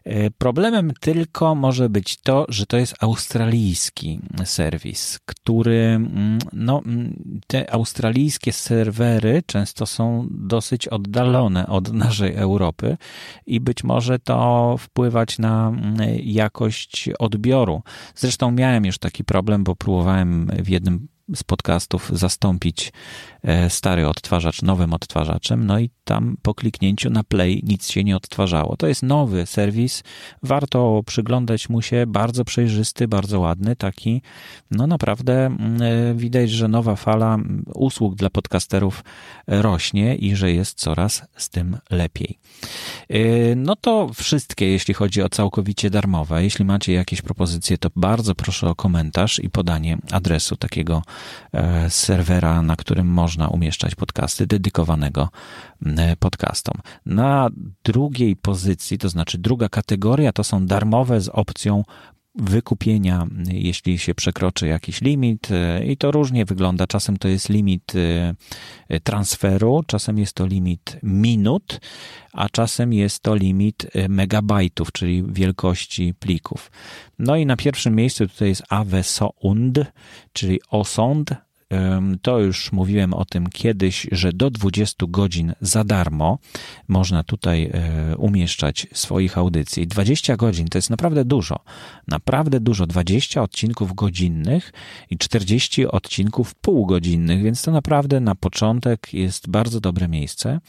E, 0.04 0.32
problemem 0.32 0.94
tylko 1.00 1.56
może 1.56 1.90
być 1.90 2.18
to, 2.18 2.46
że 2.50 2.66
to 2.66 2.78
jest 2.78 2.96
australijski 3.00 4.20
serwis, 4.46 5.20
który, 5.26 5.78
mm, 5.78 6.40
no, 6.54 6.82
mm, 6.86 7.42
te 7.48 7.74
australijskie 7.74 8.54
serwery 8.80 9.44
często 9.46 9.86
są 9.86 10.28
dosyć 10.32 10.88
oddalone 10.88 11.68
od 11.68 11.94
naszej 11.94 12.36
Europy 12.36 12.98
i 13.46 13.60
być 13.60 13.84
może 13.84 14.20
to 14.20 14.76
wpływać 14.80 15.40
na 15.40 15.68
mm, 15.68 15.96
jakość 16.24 17.10
odbioru. 17.20 17.82
Zresztą 18.16 18.52
miałem 18.52 18.86
już 18.86 18.98
taki 18.98 19.24
problem, 19.24 19.64
bo 19.64 19.76
próbowałem 19.76 20.52
w 20.64 20.70
jednym 20.70 21.08
z 21.36 21.44
podcastów 21.44 22.12
zastąpić 22.14 22.94
e, 23.44 23.70
stary 23.70 24.08
odtwarzacz 24.08 24.62
nowym 24.62 24.94
odtwarzaczem, 24.94 25.66
no 25.66 25.80
i 25.80 25.90
tam 26.04 26.38
po 26.42 26.54
kliknięciu 26.54 27.10
na 27.10 27.24
play 27.24 27.62
nic 27.64 27.90
się 27.90 28.04
nie 28.04 28.16
odtwarzało. 28.16 28.78
To 28.78 28.88
jest 28.88 29.04
nowy 29.04 29.46
serwis, 29.46 30.04
warto 30.44 31.02
przyglądać 31.06 31.70
mu 31.70 31.82
się, 31.82 32.06
bardzo 32.08 32.46
przejrzysty, 32.46 33.08
bardzo 33.08 33.40
ładny, 33.40 33.76
taki, 33.76 34.22
no 34.72 34.88
naprawdę 34.88 35.46
mm, 35.46 35.82
e, 35.82 36.16
widać, 36.16 36.50
że 36.50 36.68
nowa 36.68 36.96
fala 36.96 37.38
usług 37.76 38.16
dla 38.16 38.30
podcasterów 38.30 39.04
rośnie 39.48 40.16
i 40.16 40.36
że 40.36 40.52
jest 40.52 40.80
coraz 40.80 41.22
z 41.36 41.50
tym 41.50 41.78
lepiej. 41.90 42.40
E, 43.10 43.20
no 43.56 43.76
to 43.76 44.10
wszystkie, 44.14 44.70
jeśli 44.72 44.94
chodzi 44.94 45.22
o 45.22 45.30
całkowicie 45.30 45.90
darmowe. 45.90 46.44
Jeśli 46.44 46.66
macie 46.66 46.94
jakieś 46.94 47.22
propozycje, 47.22 47.78
to 47.78 47.90
bardzo 47.96 48.36
proszę 48.36 48.70
o 48.70 48.76
komentarz 48.76 49.40
i 49.40 49.50
podanie 49.50 49.98
adresu 50.12 50.56
takiego 50.56 51.02
serwera, 51.90 52.62
na 52.62 52.76
którym 52.76 53.08
można 53.08 53.48
umieszczać 53.48 53.96
podcasty, 53.96 54.48
dedykowanego 54.48 55.30
e, 55.86 56.16
podcastom. 56.16 56.76
Na 57.06 57.50
drugiej 57.84 58.36
pozycji, 58.36 58.98
to 58.98 59.10
znaczy 59.10 59.38
druga 59.38 59.70
kategoria, 59.70 60.34
to 60.34 60.44
są 60.44 60.66
darmowe 60.66 61.22
z 61.22 61.30
opcją 61.30 61.84
wykupienia, 62.36 63.28
jeśli 63.52 63.98
się 63.98 64.16
przekroczy 64.16 64.68
jakiś 64.68 65.02
limit, 65.02 65.52
e, 65.52 65.86
i 65.86 65.98
to 65.98 66.12
różnie 66.12 66.46
wygląda. 66.46 66.88
Czasem 66.88 67.18
to 67.18 67.28
jest 67.28 67.50
limit 67.50 67.94
transferu, 69.04 69.84
czasem 69.88 70.18
jest 70.18 70.34
to 70.34 70.46
limit 70.46 70.98
minut, 71.04 71.80
a 72.34 72.50
czasem 72.50 72.94
jest 72.94 73.24
to 73.24 73.36
limit 73.36 73.88
megabajtów, 74.10 74.92
czyli 74.92 75.24
wielkości 75.28 76.14
plików. 76.14 76.72
No 77.20 77.36
i 77.36 77.46
na 77.46 77.58
pierwszym 77.58 77.96
miejscu 77.96 78.28
tutaj 78.28 78.48
jest 78.48 78.64
Avesound, 78.70 79.80
czyli 80.34 80.60
Osond, 80.70 81.36
to 82.22 82.40
już 82.40 82.72
mówiłem 82.72 83.14
o 83.14 83.26
tym 83.26 83.48
kiedyś, 83.48 84.08
że 84.12 84.34
do 84.34 84.50
20 84.50 85.06
godzin 85.10 85.54
za 85.62 85.84
darmo 85.84 86.40
można 86.88 87.24
tutaj 87.24 87.72
e, 87.74 88.18
umieszczać 88.18 88.88
swoich 88.94 89.38
audycji. 89.38 89.88
20 89.88 90.38
godzin 90.38 90.68
to 90.68 90.78
jest 90.78 90.90
naprawdę 90.90 91.26
dużo. 91.26 91.60
Naprawdę 92.08 92.60
dużo. 92.60 92.88
20 92.88 93.42
odcinków 93.42 93.96
godzinnych 93.96 94.74
i 95.10 95.18
40 95.18 95.88
odcinków 95.88 96.56
półgodzinnych, 96.56 97.44
więc 97.44 97.62
to 97.62 97.72
naprawdę 97.72 98.20
na 98.20 98.36
początek 98.36 99.14
jest 99.14 99.50
bardzo 99.50 99.80
dobre 99.80 100.08
miejsce. 100.08 100.60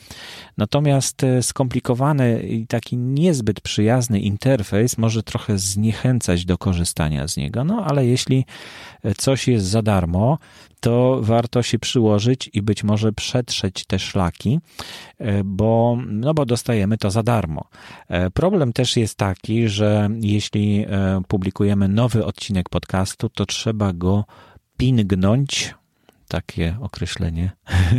Natomiast 0.56 1.24
e, 1.24 1.42
skomplikowany 1.42 2.42
i 2.42 2.66
taki 2.66 2.96
niezbyt 2.96 3.60
przyjazny 3.60 4.20
interfejs 4.20 4.98
może 4.98 5.22
trochę 5.22 5.58
zniechęcać 5.58 6.44
do 6.44 6.58
korzystania 6.58 7.28
z 7.28 7.36
niego. 7.36 7.64
No 7.64 7.84
ale 7.84 8.06
jeśli 8.06 8.44
e, 9.04 9.14
coś 9.14 9.48
jest 9.48 9.66
za 9.66 9.82
darmo, 9.82 10.38
to 10.80 11.18
warto 11.22 11.62
się 11.62 11.78
przyłożyć 11.78 12.50
i 12.52 12.62
być 12.62 12.84
może 12.84 13.12
przetrzeć 13.12 13.84
te 13.84 13.98
szlaki, 13.98 14.60
e, 15.18 15.44
bo, 15.44 15.98
no 16.06 16.34
bo 16.34 16.46
dostajemy 16.46 16.98
to 16.98 17.10
za 17.10 17.22
darmo. 17.22 17.68
E, 18.08 18.30
problem 18.30 18.72
też 18.72 18.96
jest 18.96 19.18
taki, 19.18 19.68
że 19.68 20.08
jeśli 20.20 20.86
e, 20.88 21.22
publikujemy 21.28 21.88
nowy 21.88 22.24
odcinek 22.24 22.68
podcastu, 22.68 23.28
to 23.28 23.46
trzeba 23.46 23.92
go 23.92 24.24
pingnąć, 24.76 25.74
takie 26.28 26.76
określenie. 26.80 27.50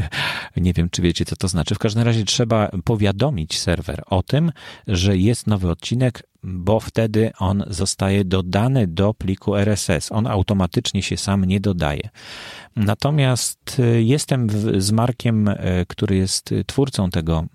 Nie 0.58 0.74
wiem, 0.74 0.90
czy 0.90 1.02
wiecie, 1.02 1.26
co 1.26 1.36
to 1.36 1.48
znaczy. 1.48 1.76
W 1.76 1.80
każdym 1.80 2.04
razie 2.04 2.26
trzeba 2.26 2.70
powiadomić 2.84 3.60
serwer 3.60 4.04
o 4.06 4.24
tym, 4.24 4.52
że 4.88 5.18
jest 5.18 5.48
nowy 5.48 5.70
odcinek, 5.70 6.24
bo 6.44 6.80
wtedy 6.80 7.32
on 7.40 7.64
zostaje 7.68 8.26
dodany 8.26 8.88
do 8.88 9.14
pliku 9.14 9.56
RSS. 9.56 10.12
On 10.12 10.28
automatycznie 10.28 11.02
się 11.04 11.18
sam 11.18 11.46
nie 11.46 11.60
dodaje. 11.60 12.10
Natomiast 12.76 13.80
y, 13.80 14.04
jestem 14.04 14.50
z 14.82 14.92
Markiem, 14.92 15.48
y, 15.48 15.56
który 15.88 16.16
jest 16.16 16.54
twórcą 16.68 17.10
tego 17.10 17.46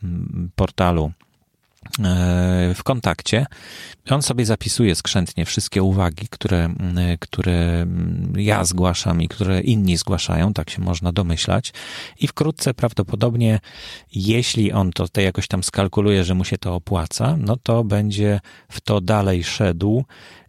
portalu 0.55 1.13
E, 1.21 1.26
w 2.75 2.83
kontakcie. 2.85 3.47
On 4.11 4.23
sobie 4.23 4.47
zapisuje 4.47 4.95
skrzętnie 4.95 5.45
wszystkie 5.45 5.83
uwagi, 5.83 6.29
które, 6.31 6.65
e, 6.97 7.19
które 7.21 7.87
ja 8.37 8.65
zgłaszam 8.65 9.23
i 9.23 9.29
które 9.29 9.61
inni 9.61 9.97
zgłaszają, 9.97 10.53
tak 10.53 10.71
się 10.71 10.83
można 10.83 11.13
domyślać. 11.13 11.73
I 12.21 12.29
wkrótce 12.29 12.75
prawdopodobnie, 12.75 13.61
jeśli 14.15 14.73
on 14.73 14.93
to, 14.93 15.09
to 15.09 15.21
jakoś 15.21 15.49
tam 15.49 15.63
skalkuluje, 15.63 16.25
że 16.25 16.35
mu 16.35 16.45
się 16.45 16.59
to 16.59 16.75
opłaca, 16.75 17.37
no 17.39 17.57
to 17.57 17.85
będzie 17.85 18.41
w 18.69 18.81
to 18.81 19.01
dalej 19.01 19.45
szedł 19.45 20.05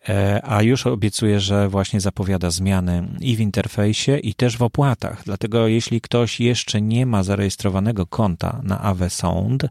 E, 0.10 0.41
a 0.44 0.62
już 0.62 0.88
obiecuję, 0.88 1.39
że 1.39 1.70
właśnie 1.70 2.01
zapowiada 2.01 2.51
zmiany 2.51 3.08
i 3.20 3.36
w 3.36 3.39
interfejsie, 3.39 4.17
i 4.17 4.34
też 4.34 4.58
w 4.58 4.62
opłatach. 4.62 5.22
Dlatego 5.25 5.67
jeśli 5.67 6.01
ktoś 6.01 6.39
jeszcze 6.39 6.82
nie 6.82 7.06
ma 7.06 7.24
zarejestrowanego 7.24 8.06
konta 8.06 8.62
na 8.63 8.82
Awe 8.82 9.10
Sound, 9.10 9.66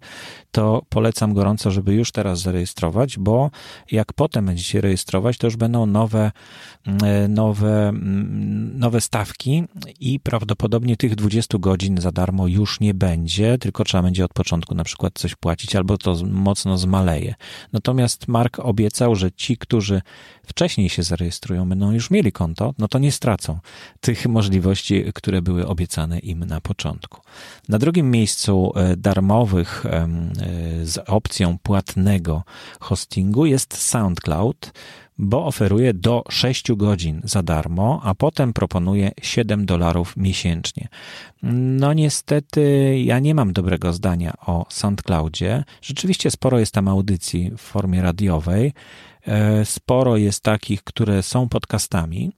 to 0.57 0.83
polecam 0.88 1.35
gorąco, 1.35 1.71
żeby 1.71 1.95
już 1.95 2.12
teraz 2.12 2.40
zarejestrować, 2.40 3.19
bo 3.19 3.51
jak 3.90 4.12
potem 4.12 4.47
będziecie 4.47 4.81
rejestrować, 4.81 5.38
to 5.38 5.47
już 5.47 5.57
będą 5.57 5.87
nowe, 5.87 6.33
e, 7.03 7.29
nowe, 7.29 7.92
nowe 8.75 9.01
stawki 9.01 9.64
i 10.01 10.21
prawdopodobnie 10.21 10.97
tych 10.97 11.14
20 11.14 11.59
godzin 11.59 12.01
za 12.01 12.12
darmo 12.12 12.47
już 12.47 12.81
nie 12.81 12.95
będzie, 12.95 13.59
tylko 13.59 13.85
trzeba 13.85 14.03
będzie 14.03 14.25
od 14.25 14.33
początku 14.33 14.75
na 14.75 14.85
przykład 14.85 15.12
coś 15.14 15.35
płacić, 15.35 15.77
albo 15.77 15.99
to 15.99 16.16
mocno 16.31 16.79
zmaleje. 16.79 17.35
Natomiast 17.73 18.29
Mark 18.29 18.59
obiecał, 18.59 19.14
że 19.14 19.33
ci, 19.33 19.57
którzy 19.57 20.03
wcześniej 20.47 20.89
się 20.89 21.03
zarejestrują, 21.03 21.69
będą 21.69 21.93
już 21.93 22.11
mieli 22.11 22.33
konto, 22.33 22.75
no 22.79 22.89
to 22.89 22.99
nie 22.99 23.13
stracą 23.13 23.59
tych 24.01 24.27
możliwości, 24.27 25.05
które 25.15 25.43
były 25.43 25.67
obiecane 25.67 26.19
im 26.19 26.45
na 26.45 26.61
początku. 26.61 27.21
Na 27.69 27.79
drugim 27.79 28.11
miejscu 28.11 28.73
e, 28.77 28.97
darmowych 28.97 29.87
e, 29.87 30.09
z 30.83 30.99
opcją 31.07 31.59
płatnego 31.63 32.43
hostingu 32.81 33.47
jest 33.47 33.77
SoundCloud, 33.77 34.73
bo 35.19 35.47
oferuje 35.47 35.95
do 35.95 36.25
6 36.29 36.73
godzin 36.73 37.21
za 37.25 37.43
darmo, 37.43 38.01
a 38.05 38.15
potem 38.15 38.53
proponuje 38.53 39.11
7 39.23 39.67
dolarów 39.67 40.17
miesięcznie. 40.17 40.89
No 41.43 41.93
niestety 41.93 42.95
ja 43.05 43.19
nie 43.19 43.35
mam 43.35 43.53
dobrego 43.53 43.93
zdania 43.93 44.35
o 44.47 44.67
SoundCloudzie. 44.69 45.65
Rzeczywiście 45.83 46.31
sporo 46.31 46.59
jest 46.59 46.73
tam 46.73 46.89
audycji 46.89 47.51
w 47.51 47.61
formie 47.61 48.03
radiowej, 48.03 48.73
sporo 49.65 50.17
jest 50.17 50.43
takich, 50.43 50.83
które 50.83 51.23
są 51.23 51.49
podcastami. 51.49 52.33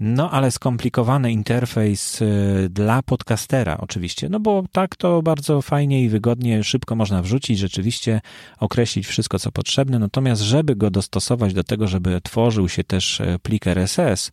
No, 0.00 0.30
ale 0.30 0.50
skomplikowany 0.50 1.32
interfejs 1.32 2.22
e, 2.22 2.26
dla 2.68 3.02
podcastera, 3.02 3.78
oczywiście, 3.78 4.28
no 4.28 4.40
bo 4.40 4.64
tak 4.72 4.96
to 4.96 5.22
bardzo 5.22 5.62
fajnie 5.62 6.02
i 6.02 6.08
wygodnie, 6.08 6.64
szybko 6.64 6.96
można 6.96 7.22
wrzucić, 7.22 7.58
rzeczywiście 7.58 8.20
określić 8.58 9.06
wszystko, 9.06 9.38
co 9.38 9.52
potrzebne. 9.52 9.98
Natomiast, 9.98 10.42
żeby 10.42 10.76
go 10.76 10.90
dostosować 10.90 11.54
do 11.54 11.64
tego, 11.64 11.88
żeby 11.88 12.20
tworzył 12.20 12.68
się 12.68 12.84
też 12.84 13.20
e, 13.20 13.38
plik 13.42 13.66
RSS, 13.66 14.30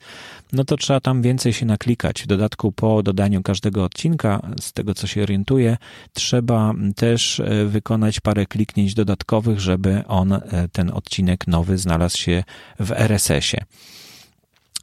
no 0.54 0.64
to 0.64 0.78
trzeba 0.78 1.00
tam 1.00 1.22
więcej 1.22 1.54
się 1.54 1.66
naklikać. 1.66 2.24
W 2.24 2.28
dodatku, 2.28 2.72
po 2.72 3.04
dodaniu 3.04 3.44
każdego 3.44 3.84
odcinka, 3.84 4.42
z 4.62 4.74
tego 4.74 4.94
co 4.94 5.08
się 5.08 5.24
orientuję, 5.24 5.78
trzeba 6.14 6.74
też 6.96 7.40
e, 7.40 7.66
wykonać 7.66 8.20
parę 8.20 8.46
kliknięć 8.46 8.94
dodatkowych, 8.94 9.60
żeby 9.60 10.04
on, 10.08 10.40
ten 10.72 10.92
odcinek 10.92 11.48
nowy, 11.48 11.78
znalazł 11.78 12.18
się 12.18 12.44
w 12.80 12.92
RSS-ie. 12.92 13.66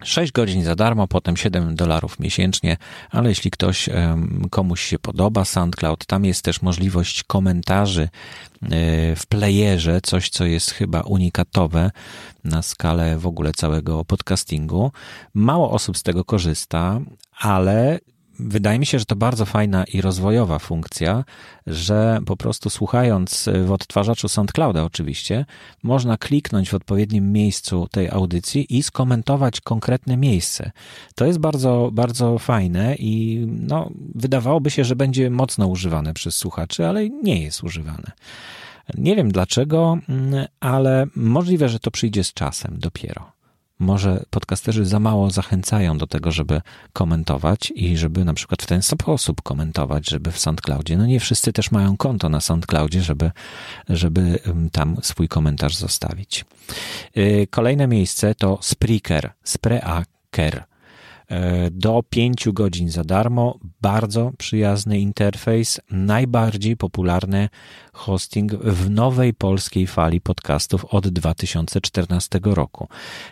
6 0.05 0.33
godzin 0.33 0.65
za 0.65 0.77
darmo, 0.77 1.09
potem 1.09 1.37
7 1.37 1.75
dolarów 1.75 2.21
miesięcznie, 2.21 2.77
ale 3.11 3.29
jeśli 3.29 3.51
ktoś 3.51 3.89
komuś 4.51 4.83
się 4.83 4.99
podoba 4.99 5.45
SoundCloud, 5.45 6.07
tam 6.07 6.25
jest 6.25 6.43
też 6.45 6.63
możliwość 6.63 7.23
komentarzy 7.23 8.03
e, 8.03 8.09
w 9.17 9.27
playerze, 9.29 10.01
coś 10.01 10.29
co 10.29 10.45
jest 10.45 10.71
chyba 10.71 11.01
unikatowe 11.01 11.91
na 12.45 12.63
skalę 12.63 13.19
w 13.19 13.27
ogóle 13.27 13.53
całego 13.53 14.05
podcastingu. 14.05 14.93
Mało 15.35 15.71
osób 15.71 15.99
z 15.99 16.03
tego 16.03 16.25
korzysta, 16.25 17.01
ale 17.41 17.99
wydaje 18.49 18.79
mi 18.79 18.87
się, 18.87 18.99
że 18.99 19.05
to 19.05 19.17
bardzo 19.17 19.47
fajna 19.47 19.85
i 19.85 20.01
rozwojowa 20.01 20.59
funkcja, 20.59 21.25
że 21.67 22.21
po 22.27 22.37
prostu 22.37 22.71
słuchając 22.71 23.49
w 23.65 23.73
odtwarzaczu 23.73 24.29
SoundClouda 24.29 24.85
oczywiście, 24.85 25.47
można 25.83 26.17
kliknąć 26.17 26.71
w 26.71 26.75
odpowiednim 26.75 27.33
miejscu 27.33 27.89
tej 27.91 28.11
audycji 28.11 28.77
i 28.77 28.83
skomentować 28.83 29.61
konkretne 29.61 30.17
miejsce. 30.17 30.71
To 31.15 31.27
jest 31.27 31.39
bardzo, 31.39 31.91
bardzo 31.93 32.39
fajne 32.39 32.95
i 32.99 33.45
no, 33.49 33.91
wydawałoby 34.15 34.71
się, 34.71 34.85
że 34.85 34.97
będzie 34.97 35.31
mocno 35.31 35.67
używane 35.67 36.15
przez 36.15 36.35
słuchaczy, 36.35 36.87
ale 36.87 37.11
nie 37.11 37.43
jest 37.43 37.65
używane. 37.65 38.13
Nie 38.99 39.17
wiem 39.17 39.33
dlaczego, 39.33 39.99
mm, 40.09 40.47
ale 40.61 41.07
możliwe, 41.17 41.69
że 41.69 41.81
to 41.81 41.91
przyjdzie 41.91 42.25
z 42.25 42.33
czasem 42.33 42.79
dopiero 42.79 43.40
może 43.81 44.25
podcasterzy 44.31 44.85
za 44.85 45.01
mało 45.01 45.31
zachęcają 45.31 45.99
do 45.99 46.07
tego, 46.07 46.33
żeby 46.33 46.61
komentować 46.93 47.73
i 47.75 47.97
żeby 47.97 48.25
na 48.25 48.35
przykład 48.35 48.63
w 48.63 48.67
ten 48.67 48.83
sposób 48.83 49.43
komentować, 49.43 50.11
żeby 50.11 50.33
w 50.33 50.39
SoundCloudzie. 50.39 50.97
No 50.97 51.07
nie 51.07 51.21
wszyscy 51.21 51.53
też 51.53 51.71
mają 51.71 51.97
konto 51.97 52.29
na 52.29 52.41
SoundCloudzie, 52.41 53.03
żeby, 53.03 53.31
żeby 53.89 54.39
tam 54.73 54.97
swój 55.03 55.29
komentarz 55.29 55.77
zostawić. 55.77 56.45
Y, 57.17 57.47
kolejne 57.51 57.87
miejsce 57.87 58.35
to 58.35 58.59
Spreaker, 58.63 59.33
Spreaker. 59.45 60.70
E, 61.31 61.71
do 61.71 62.03
5 62.11 62.49
godzin 62.53 62.91
za 62.91 63.05
darmo. 63.05 63.59
Bardzo 63.81 64.33
przyjazny 64.39 64.99
interfejs, 64.99 65.81
najbardziej 65.91 66.77
popularny 66.77 67.49
hosting 67.93 68.53
w 68.53 68.91
nowej 68.91 69.35
polskiej 69.35 69.87
fali 69.87 70.21
podcastów 70.21 70.85
od 70.85 71.09
2014 71.09 72.41
roku. 72.43 72.89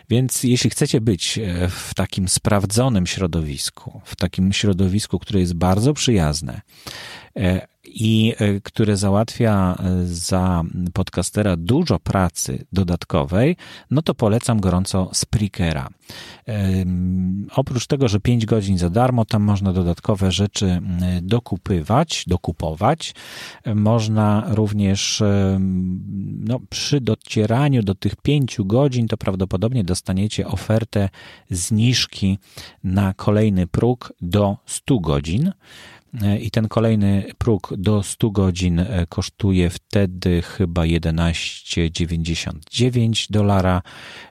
Więc 0.09 0.43
jeśli 0.43 0.69
chcecie 0.69 1.01
być 1.01 1.37
e, 1.37 1.69
w 1.69 1.93
takim 1.93 2.27
sprawdzonym 2.27 3.07
środowisku, 3.07 4.01
w 4.05 4.15
takim 4.15 4.53
środowisku, 4.53 5.19
które 5.19 5.39
jest 5.39 5.53
bardzo 5.53 5.93
przyjazne, 5.93 6.61
e, 7.35 7.67
i 7.93 8.33
e, 8.37 8.61
które 8.61 8.97
załatwia 8.97 9.75
e, 9.79 10.05
za 10.05 10.63
podcastera 10.93 11.55
dużo 11.57 11.99
pracy 11.99 12.65
dodatkowej, 12.71 13.55
no 13.91 14.01
to 14.01 14.15
polecam 14.15 14.59
gorąco 14.59 15.09
Spreakera. 15.13 15.89
Oprócz 17.55 17.87
tego, 17.87 18.07
że 18.07 18.19
5 18.19 18.45
godzin 18.45 18.77
za 18.77 18.89
darmo, 18.89 19.25
tam 19.25 19.43
można 19.43 19.73
dodatkowe 19.73 20.31
rzeczy 20.31 20.81
dokupywać, 21.21 22.23
dokupować. 22.27 23.15
Można 23.75 24.45
również 24.47 25.23
no, 26.39 26.59
przy 26.69 27.01
docieraniu 27.01 27.83
do 27.83 27.95
tych 27.95 28.15
5 28.15 28.57
godzin, 28.59 29.07
to 29.07 29.17
prawdopodobnie 29.17 29.83
dostaniecie 29.83 30.47
ofertę 30.47 31.09
zniżki 31.49 32.37
na 32.83 33.13
kolejny 33.13 33.67
próg 33.67 34.13
do 34.21 34.57
100 34.65 34.99
godzin. 34.99 35.51
E, 36.21 36.39
i 36.39 36.51
ten 36.51 36.67
kolejny 36.67 37.25
próg 37.37 37.73
do 37.77 38.03
100 38.03 38.29
godzin 38.29 38.79
e, 38.79 39.05
kosztuje 39.09 39.69
wtedy 39.69 40.41
chyba 40.41 40.81
11,99 40.81 43.31
dolara 43.31 43.81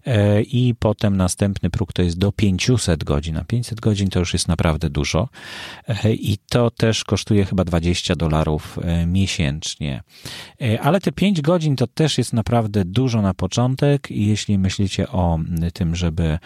e, 0.06 0.42
i 0.42 0.74
potem 0.78 1.16
następny 1.16 1.70
próg 1.70 1.92
to 1.92 2.02
jest 2.02 2.18
do 2.18 2.32
500 2.32 3.04
godzin. 3.04 3.36
A 3.36 3.44
500 3.44 3.80
godzin 3.80 4.10
to 4.10 4.18
już 4.18 4.32
jest 4.32 4.48
naprawdę 4.48 4.90
dużo 4.90 5.28
i 6.04 6.38
to 6.48 6.70
też 6.70 7.04
kosztuje 7.04 7.44
chyba 7.44 7.64
20 7.64 8.16
dolarów 8.16 8.78
miesięcznie. 9.06 10.02
Ale 10.82 11.00
te 11.00 11.12
5 11.12 11.40
godzin 11.40 11.76
to 11.76 11.86
też 11.86 12.18
jest 12.18 12.32
naprawdę 12.32 12.84
dużo 12.84 13.22
na 13.22 13.34
początek 13.34 14.10
i 14.10 14.26
jeśli 14.26 14.58
myślicie 14.58 15.08
o 15.08 15.38
tym, 15.74 15.96
żeby 15.96 16.38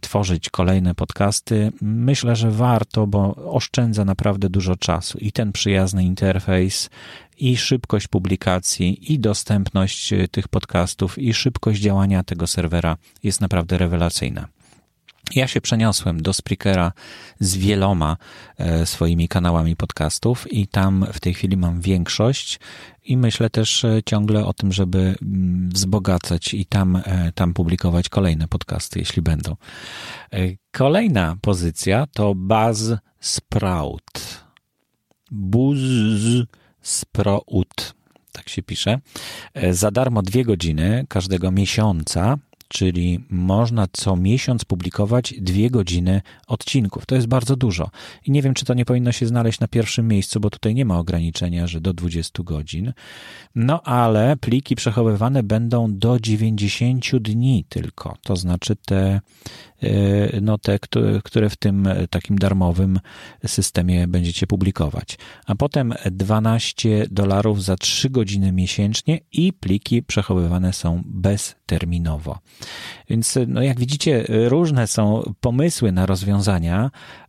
tworzyć 0.00 0.50
kolejne 0.50 0.94
podcasty, 0.94 1.72
myślę, 1.82 2.36
że 2.36 2.50
warto, 2.50 3.06
bo 3.06 3.34
oszczędza 3.34 4.04
naprawdę 4.04 4.43
naprawdę 4.44 4.48
dużo 4.48 4.76
czasu 4.76 5.18
i 5.18 5.32
ten 5.32 5.52
przyjazny 5.52 6.04
interfejs, 6.04 6.90
i 7.38 7.56
szybkość 7.56 8.08
publikacji, 8.08 9.12
i 9.12 9.18
dostępność 9.18 10.12
e, 10.12 10.28
tych 10.28 10.48
podcastów, 10.48 11.18
i 11.18 11.34
szybkość 11.34 11.80
działania 11.80 12.22
tego 12.24 12.46
serwera 12.46 12.96
jest 13.22 13.40
naprawdę 13.40 13.78
rewelacyjna. 13.78 14.48
Ja 15.34 15.46
się 15.46 15.60
przeniosłem 15.60 16.22
do 16.22 16.32
Spreakera 16.32 16.92
z 17.40 17.56
wieloma 17.56 18.16
e, 18.58 18.86
swoimi 18.86 19.28
kanałami 19.28 19.76
podcastów 19.76 20.52
i 20.52 20.66
tam 20.66 21.06
w 21.12 21.20
tej 21.20 21.34
chwili 21.34 21.56
mam 21.56 21.80
większość 21.80 22.60
i 23.04 23.16
myślę 23.16 23.50
też 23.50 23.84
e, 23.84 24.00
ciągle 24.06 24.46
o 24.46 24.52
tym, 24.52 24.72
żeby 24.72 25.14
mm, 25.22 25.70
wzbogacać 25.70 26.54
i 26.54 26.66
tam, 26.66 27.02
tam 27.34 27.54
publikować 27.54 28.08
kolejne 28.08 28.48
podcasty, 28.48 28.98
jeśli 28.98 29.22
będą. 29.22 29.56
Kolejna 30.72 31.36
pozycja 31.40 32.06
to 32.06 32.34
Buzz 32.34 32.92
Sprout. 33.20 34.44
Buzz 35.30 35.78
Sprout. 36.80 37.94
Tak 38.32 38.48
się 38.48 38.62
pisze. 38.62 39.00
E, 39.54 39.74
za 39.74 39.90
darmo 39.90 40.22
dwie 40.22 40.44
godziny 40.44 41.06
każdego 41.08 41.50
miesiąca 41.50 42.38
czyli 42.74 43.20
można 43.30 43.86
co 43.92 44.16
miesiąc 44.16 44.64
publikować 44.64 45.34
dwie 45.40 45.70
godziny 45.70 46.20
odcinków. 46.46 47.06
To 47.06 47.14
jest 47.14 47.26
bardzo 47.26 47.56
dużo. 47.56 47.90
I 48.26 48.30
nie 48.30 48.42
wiem, 48.42 48.54
czy 48.54 48.64
to 48.64 48.74
nie 48.74 48.84
powinno 48.84 49.12
się 49.12 49.26
znaleźć 49.26 49.60
na 49.60 49.68
pierwszym 49.68 50.08
miejscu, 50.08 50.40
bo 50.40 50.50
tutaj 50.50 50.74
nie 50.74 50.84
ma 50.84 50.98
ograniczenia, 50.98 51.66
że 51.66 51.80
do 51.80 51.92
20 51.92 52.42
godzin. 52.42 52.92
No 53.54 53.82
ale 53.82 54.36
pliki 54.36 54.74
przechowywane 54.74 55.42
będą 55.42 55.98
do 55.98 56.20
90 56.20 57.16
dni 57.16 57.64
tylko. 57.68 58.16
To 58.22 58.36
znaczy 58.36 58.76
te 58.76 59.20
no 60.42 60.58
te, 60.58 60.78
które 61.24 61.50
w 61.50 61.56
tym 61.56 61.88
takim 62.10 62.38
darmowym 62.38 63.00
systemie 63.46 64.08
będziecie 64.08 64.46
publikować. 64.46 65.18
A 65.46 65.54
potem 65.54 65.94
12 66.10 67.06
dolarów 67.10 67.64
za 67.64 67.76
3 67.76 68.10
godziny 68.10 68.52
miesięcznie 68.52 69.20
i 69.32 69.52
pliki 69.52 70.02
przechowywane 70.02 70.72
są 70.72 71.02
bezterminowo. 71.06 72.38
Więc 73.08 73.38
no 73.48 73.62
jak 73.62 73.80
widzicie, 73.80 74.24
różne 74.28 74.86
są 74.86 75.34
pomysły 75.40 75.92
na 75.92 76.06
rozwiązania, 76.06 76.90
e, 76.90 77.23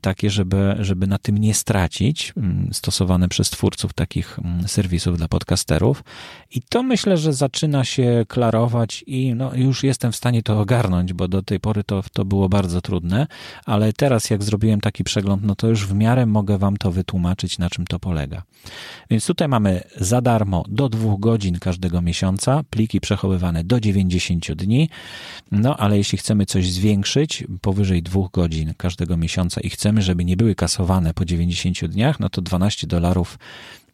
takie, 0.00 0.30
żeby, 0.30 0.76
żeby 0.80 1.06
na 1.06 1.18
tym 1.18 1.38
nie 1.38 1.54
stracić, 1.54 2.34
stosowane 2.72 3.28
przez 3.28 3.50
twórców 3.50 3.92
takich 3.92 4.38
serwisów 4.66 5.18
dla 5.18 5.28
podcasterów. 5.28 6.04
I 6.50 6.62
to 6.62 6.82
myślę, 6.82 7.16
że 7.16 7.32
zaczyna 7.32 7.84
się 7.84 8.24
klarować 8.28 9.04
i 9.06 9.34
no, 9.34 9.54
już 9.54 9.84
jestem 9.84 10.12
w 10.12 10.16
stanie 10.16 10.42
to 10.42 10.60
ogarnąć, 10.60 11.12
bo 11.12 11.28
do 11.28 11.42
tej 11.42 11.60
pory 11.60 11.84
to, 11.84 12.02
to 12.12 12.24
było 12.24 12.48
bardzo 12.48 12.80
trudne, 12.80 13.26
ale 13.64 13.92
teraz 13.92 14.30
jak 14.30 14.42
zrobiłem 14.42 14.80
taki 14.80 15.04
przegląd, 15.04 15.42
no 15.42 15.56
to 15.56 15.68
już 15.68 15.86
w 15.86 15.94
miarę 15.94 16.26
mogę 16.26 16.58
Wam 16.58 16.76
to 16.76 16.90
wytłumaczyć, 16.90 17.58
na 17.58 17.70
czym 17.70 17.86
to 17.86 17.98
polega. 17.98 18.42
Więc 19.10 19.26
tutaj 19.26 19.48
mamy 19.48 19.82
za 19.96 20.20
darmo 20.20 20.64
do 20.68 20.88
dwóch 20.88 21.20
godzin 21.20 21.58
każdego 21.58 22.02
miesiąca, 22.02 22.62
pliki 22.70 23.00
przechowywane 23.00 23.64
do 23.64 23.80
90 23.80 24.52
dni, 24.52 24.88
no 25.52 25.76
ale 25.76 25.98
jeśli 25.98 26.18
chcemy 26.18 26.46
coś 26.46 26.72
zwiększyć 26.72 27.44
powyżej 27.60 28.02
dwóch 28.02 28.30
godzin 28.30 28.74
każdego 28.76 28.99
miesiąca 29.16 29.60
i 29.60 29.70
chcemy, 29.70 30.02
żeby 30.02 30.24
nie 30.24 30.36
były 30.36 30.54
kasowane 30.54 31.14
po 31.14 31.24
90 31.24 31.86
dniach, 31.86 32.20
no 32.20 32.28
to 32.28 32.42
12 32.42 32.86
dolarów 32.86 33.38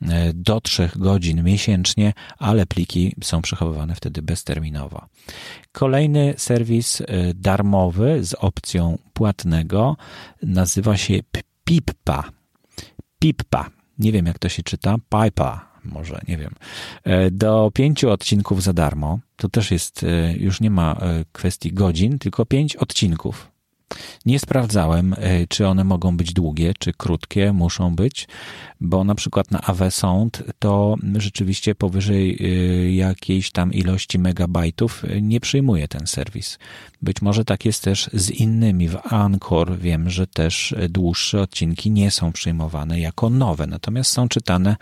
E, 0.02 0.32
do 0.34 0.60
3 0.60 0.90
godzin 0.96 1.42
miesięcznie, 1.42 2.12
ale 2.38 2.66
pliki 2.66 3.14
są 3.22 3.42
przechowywane 3.42 3.94
wtedy 3.94 4.22
bezterminowo. 4.22 5.06
Kolejny 5.72 6.34
serwis 6.36 7.00
e, 7.00 7.06
darmowy 7.34 8.24
z 8.24 8.34
opcją 8.34 8.98
płatnego 9.12 9.96
nazywa 10.42 10.96
się 10.96 11.14
Pippa. 11.64 12.30
Pippa. 13.18 13.70
Nie 13.98 14.12
wiem 14.12 14.26
jak 14.26 14.38
to 14.38 14.48
się 14.48 14.62
czyta. 14.62 14.96
Pipa 15.10 15.68
może, 15.84 16.20
nie 16.28 16.36
wiem. 16.36 16.54
E, 17.04 17.30
do 17.30 17.70
pięciu 17.74 18.10
odcinków 18.10 18.62
za 18.62 18.72
darmo. 18.72 19.18
To 19.36 19.48
też 19.48 19.70
jest, 19.70 20.06
już 20.36 20.60
nie 20.60 20.70
ma 20.70 21.00
kwestii 21.32 21.72
godzin, 21.72 22.18
tylko 22.18 22.46
pięć 22.46 22.76
odcinków. 22.76 23.50
Nie 24.26 24.38
sprawdzałem, 24.38 25.14
e, 25.18 25.46
czy 25.46 25.66
one 25.66 25.84
mogą 25.84 26.16
być 26.16 26.32
długie, 26.32 26.72
czy 26.78 26.92
krótkie 26.92 27.52
muszą 27.52 27.96
być, 27.96 28.28
bo 28.80 29.04
na 29.04 29.14
przykład 29.14 29.50
na 29.50 29.60
AV 29.60 29.90
Sound 29.90 30.42
to 30.58 30.96
rzeczywiście 31.14 31.74
powyżej 31.74 32.38
e, 32.40 32.92
jakiejś 32.92 33.50
tam 33.50 33.72
ilości 33.72 34.18
megabajtów 34.18 35.04
e, 35.04 35.22
nie 35.22 35.40
przyjmuje 35.40 35.88
ten 35.88 36.06
serwis. 36.06 36.58
Być 37.02 37.22
może 37.22 37.44
tak 37.44 37.64
jest 37.64 37.82
też 37.82 38.10
z 38.12 38.30
innymi. 38.30 38.88
W 38.88 39.12
Anchor 39.12 39.78
wiem, 39.78 40.10
że 40.10 40.26
też 40.26 40.74
dłuższe 40.88 41.40
odcinki 41.40 41.90
nie 41.90 42.10
są 42.10 42.32
przyjmowane 42.32 43.00
jako 43.00 43.30
nowe, 43.30 43.66
natomiast 43.66 44.10
są 44.10 44.28
czytane 44.28 44.76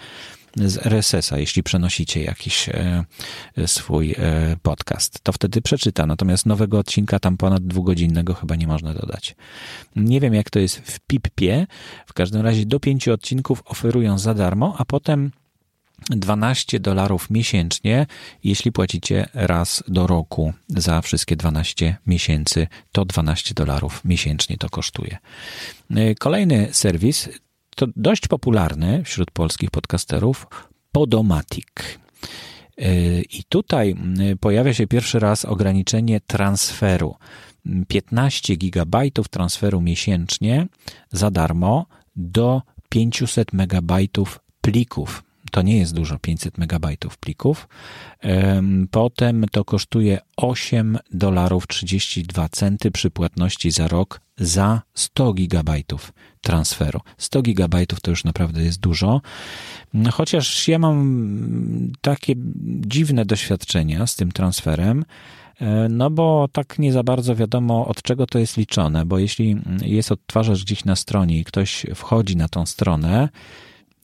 z 0.56 0.86
RSS-a, 0.86 1.38
jeśli 1.38 1.62
przenosicie 1.62 2.22
jakiś 2.22 2.68
e, 2.68 3.04
swój 3.66 4.12
e, 4.12 4.56
podcast, 4.62 5.20
to 5.22 5.32
wtedy 5.32 5.62
przeczyta. 5.62 6.06
Natomiast 6.06 6.46
nowego 6.46 6.78
odcinka 6.78 7.18
tam 7.18 7.36
ponad 7.36 7.66
dwugodzinnego 7.66 8.34
chyba 8.34 8.56
nie 8.56 8.66
można 8.66 8.94
dodać. 8.94 9.36
Nie 9.96 10.20
wiem, 10.20 10.34
jak 10.34 10.50
to 10.50 10.58
jest 10.58 10.78
w 10.78 11.00
PIP-ie. 11.00 11.66
W 12.06 12.12
każdym 12.12 12.42
razie 12.42 12.66
do 12.66 12.80
pięciu 12.80 13.12
odcinków 13.12 13.62
oferują 13.64 14.18
za 14.18 14.34
darmo, 14.34 14.74
a 14.78 14.84
potem 14.84 15.30
12 16.10 16.80
dolarów 16.80 17.30
miesięcznie, 17.30 18.06
jeśli 18.44 18.72
płacicie 18.72 19.28
raz 19.34 19.82
do 19.88 20.06
roku 20.06 20.52
za 20.68 21.02
wszystkie 21.02 21.36
12 21.36 21.96
miesięcy, 22.06 22.66
to 22.92 23.04
12 23.04 23.54
dolarów 23.54 24.04
miesięcznie 24.04 24.56
to 24.58 24.70
kosztuje. 24.70 25.18
Kolejny 26.18 26.68
serwis, 26.72 27.28
to 27.74 27.86
dość 27.96 28.28
popularny 28.28 29.02
wśród 29.04 29.30
polskich 29.30 29.70
podcasterów, 29.70 30.46
Podomatic. 30.92 31.66
I 33.30 33.44
tutaj 33.48 33.96
pojawia 34.40 34.74
się 34.74 34.86
pierwszy 34.86 35.18
raz 35.18 35.44
ograniczenie 35.44 36.20
transferu. 36.20 37.14
15 37.88 38.56
gigabajtów 38.56 39.28
transferu 39.28 39.80
miesięcznie 39.80 40.66
za 41.12 41.30
darmo 41.30 41.86
do 42.16 42.62
500 42.88 43.52
megabajtów 43.52 44.40
plików 44.60 45.22
to 45.54 45.62
nie 45.62 45.78
jest 45.78 45.94
dużo, 45.94 46.18
500 46.18 46.58
megabajtów 46.58 47.18
plików. 47.18 47.68
Potem 48.90 49.44
to 49.52 49.64
kosztuje 49.64 50.18
8 50.36 50.98
dolarów 51.10 51.66
32 51.66 52.48
centy 52.48 52.90
przy 52.90 53.10
płatności 53.10 53.70
za 53.70 53.88
rok 53.88 54.20
za 54.36 54.82
100 54.94 55.32
gigabajtów 55.32 56.12
transferu. 56.40 57.00
100 57.18 57.42
gigabajtów 57.42 58.00
to 58.00 58.10
już 58.10 58.24
naprawdę 58.24 58.62
jest 58.62 58.80
dużo. 58.80 59.20
Chociaż 60.12 60.68
ja 60.68 60.78
mam 60.78 61.92
takie 62.00 62.34
dziwne 62.86 63.24
doświadczenia 63.24 64.06
z 64.06 64.16
tym 64.16 64.32
transferem, 64.32 65.04
e, 65.60 65.88
no 65.88 66.10
bo 66.10 66.48
tak 66.52 66.78
nie 66.78 66.92
za 66.92 67.02
bardzo 67.02 67.36
wiadomo, 67.36 67.86
od 67.86 68.02
czego 68.02 68.26
to 68.26 68.38
jest 68.38 68.56
liczone, 68.56 69.06
bo 69.06 69.18
jeśli 69.18 69.56
jest 69.82 70.12
odtwarzacz 70.12 70.62
gdzieś 70.62 70.84
na 70.84 70.96
stronie 70.96 71.38
i 71.38 71.44
ktoś 71.44 71.86
wchodzi 71.94 72.36
na 72.36 72.48
tą 72.48 72.66
stronę, 72.66 73.28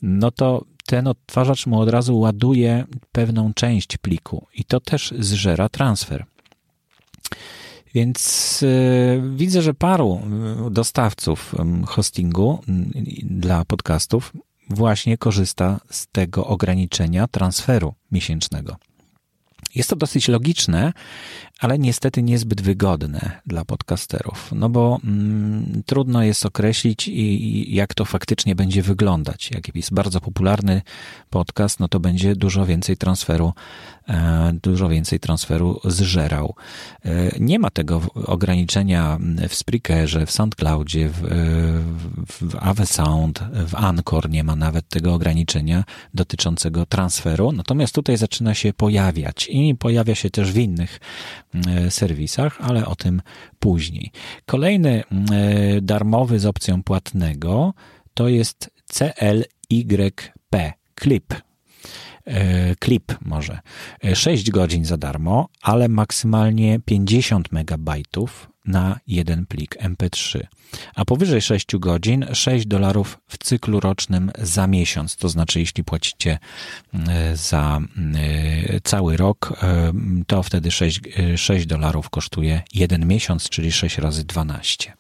no 0.03 0.31
to 0.31 0.65
ten 0.87 1.07
odtwarzacz 1.07 1.67
mu 1.67 1.81
od 1.81 1.89
razu 1.89 2.19
ładuje 2.19 2.85
pewną 3.13 3.55
część 3.55 3.97
pliku 3.97 4.47
i 4.55 4.65
to 4.65 4.81
też 4.81 5.15
zżera 5.19 5.69
transfer. 5.69 6.25
Więc 7.95 8.61
yy, 8.63 9.37
widzę, 9.37 9.63
że 9.63 9.75
paru 9.75 10.21
y, 10.67 10.71
dostawców 10.71 11.55
hostingu 11.87 12.63
dla 13.23 13.65
podcastów 13.65 14.33
właśnie 14.71 15.19
korzysta 15.19 15.81
z 15.91 16.07
tego 16.07 16.47
ograniczenia 16.47 17.29
transferu 17.29 17.95
miesięcznego. 18.13 18.77
Jest 19.75 19.91
to 19.91 19.97
dosyć 19.97 20.29
logiczne, 20.29 20.93
ale 21.61 21.79
niestety 21.79 22.23
niezbyt 22.23 22.61
wygodne 22.61 23.41
dla 23.47 23.65
podcasterów, 23.65 24.53
no 24.53 24.69
bo 24.69 25.01
mm, 25.05 25.83
trudno 25.87 26.23
jest 26.23 26.47
określić, 26.47 27.09
i, 27.09 27.13
i 27.71 27.75
jak 27.75 27.95
to 27.95 28.05
faktycznie 28.05 28.55
będzie 28.55 28.83
wyglądać. 28.83 29.51
Jak 29.51 29.77
jest 29.77 29.95
bardzo 29.95 30.21
popularny 30.21 30.83
podcast, 31.31 31.81
no 31.81 31.89
to 31.89 32.01
będzie 32.01 32.37
dużo 32.37 32.67
więcej 32.67 32.97
transferu, 32.97 33.53
e, 34.09 34.53
dużo 34.63 34.89
więcej 34.89 35.21
transferu 35.21 35.81
zżerał. 35.85 36.55
E, 37.05 37.11
nie 37.41 37.59
ma 37.59 37.71
tego 37.71 38.03
ograniczenia 38.27 39.19
w 39.49 39.55
Spreakerze, 39.55 40.27
w 40.27 40.31
SoundCloudzie, 40.31 41.09
w, 41.09 41.23
w 42.29 42.57
Ave 42.61 42.87
Sound, 42.87 43.41
w 43.53 43.75
Anchor 43.75 44.31
nie 44.31 44.45
ma 44.45 44.57
nawet 44.57 44.89
tego 44.89 45.15
ograniczenia 45.15 45.85
dotyczącego 46.15 46.87
transferu, 46.87 47.53
natomiast 47.53 47.95
tutaj 47.95 48.17
zaczyna 48.17 48.55
się 48.55 48.73
pojawiać 48.73 49.49
i 49.53 49.75
pojawia 49.75 50.15
się 50.15 50.31
też 50.31 50.53
w 50.53 50.57
innych 50.57 51.01
E, 51.50 51.50
serwisach, 51.91 52.61
ale 52.61 52.87
o 52.87 52.97
tym 52.97 53.23
później. 53.59 54.11
Kolejny 54.47 55.03
e, 55.03 55.81
darmowy 55.81 56.39
z 56.39 56.47
opcją 56.47 56.83
płatnego 56.83 57.75
to 58.15 58.29
jest 58.29 58.71
CLYP, 58.93 60.73
Clip. 61.01 61.35
E, 62.27 62.75
Clip 62.85 63.15
może. 63.21 63.59
6 64.15 64.51
godzin 64.51 64.85
za 64.85 64.97
darmo, 64.97 65.49
ale 65.63 65.89
maksymalnie 65.89 66.81
50 66.85 67.53
megabajtów 67.53 68.51
na 68.71 69.01
jeden 69.07 69.47
plik 69.47 69.77
MP3. 69.77 70.41
A 70.95 71.05
powyżej 71.05 71.41
6 71.41 71.77
godzin 71.77 72.27
6 72.33 72.67
dolarów 72.67 73.19
w 73.29 73.39
cyklu 73.39 73.81
rocznym 73.81 74.31
za 74.39 74.67
miesiąc. 74.67 75.17
To 75.17 75.29
znaczy, 75.29 75.61
jeśli 75.61 75.85
płacicie 75.85 76.39
e, 77.09 77.37
za 77.37 77.81
e, 78.15 78.81
cały 78.81 79.17
rok, 79.17 79.59
e, 79.63 79.93
to 80.27 80.43
wtedy 80.43 80.71
6, 80.71 81.01
6 81.37 81.67
dolarów 81.67 82.11
kosztuje 82.11 82.63
jeden 82.75 83.07
miesiąc, 83.07 83.49
czyli 83.49 83.73
6 83.73 83.99
razy 83.99 84.25
12. 84.25 85.00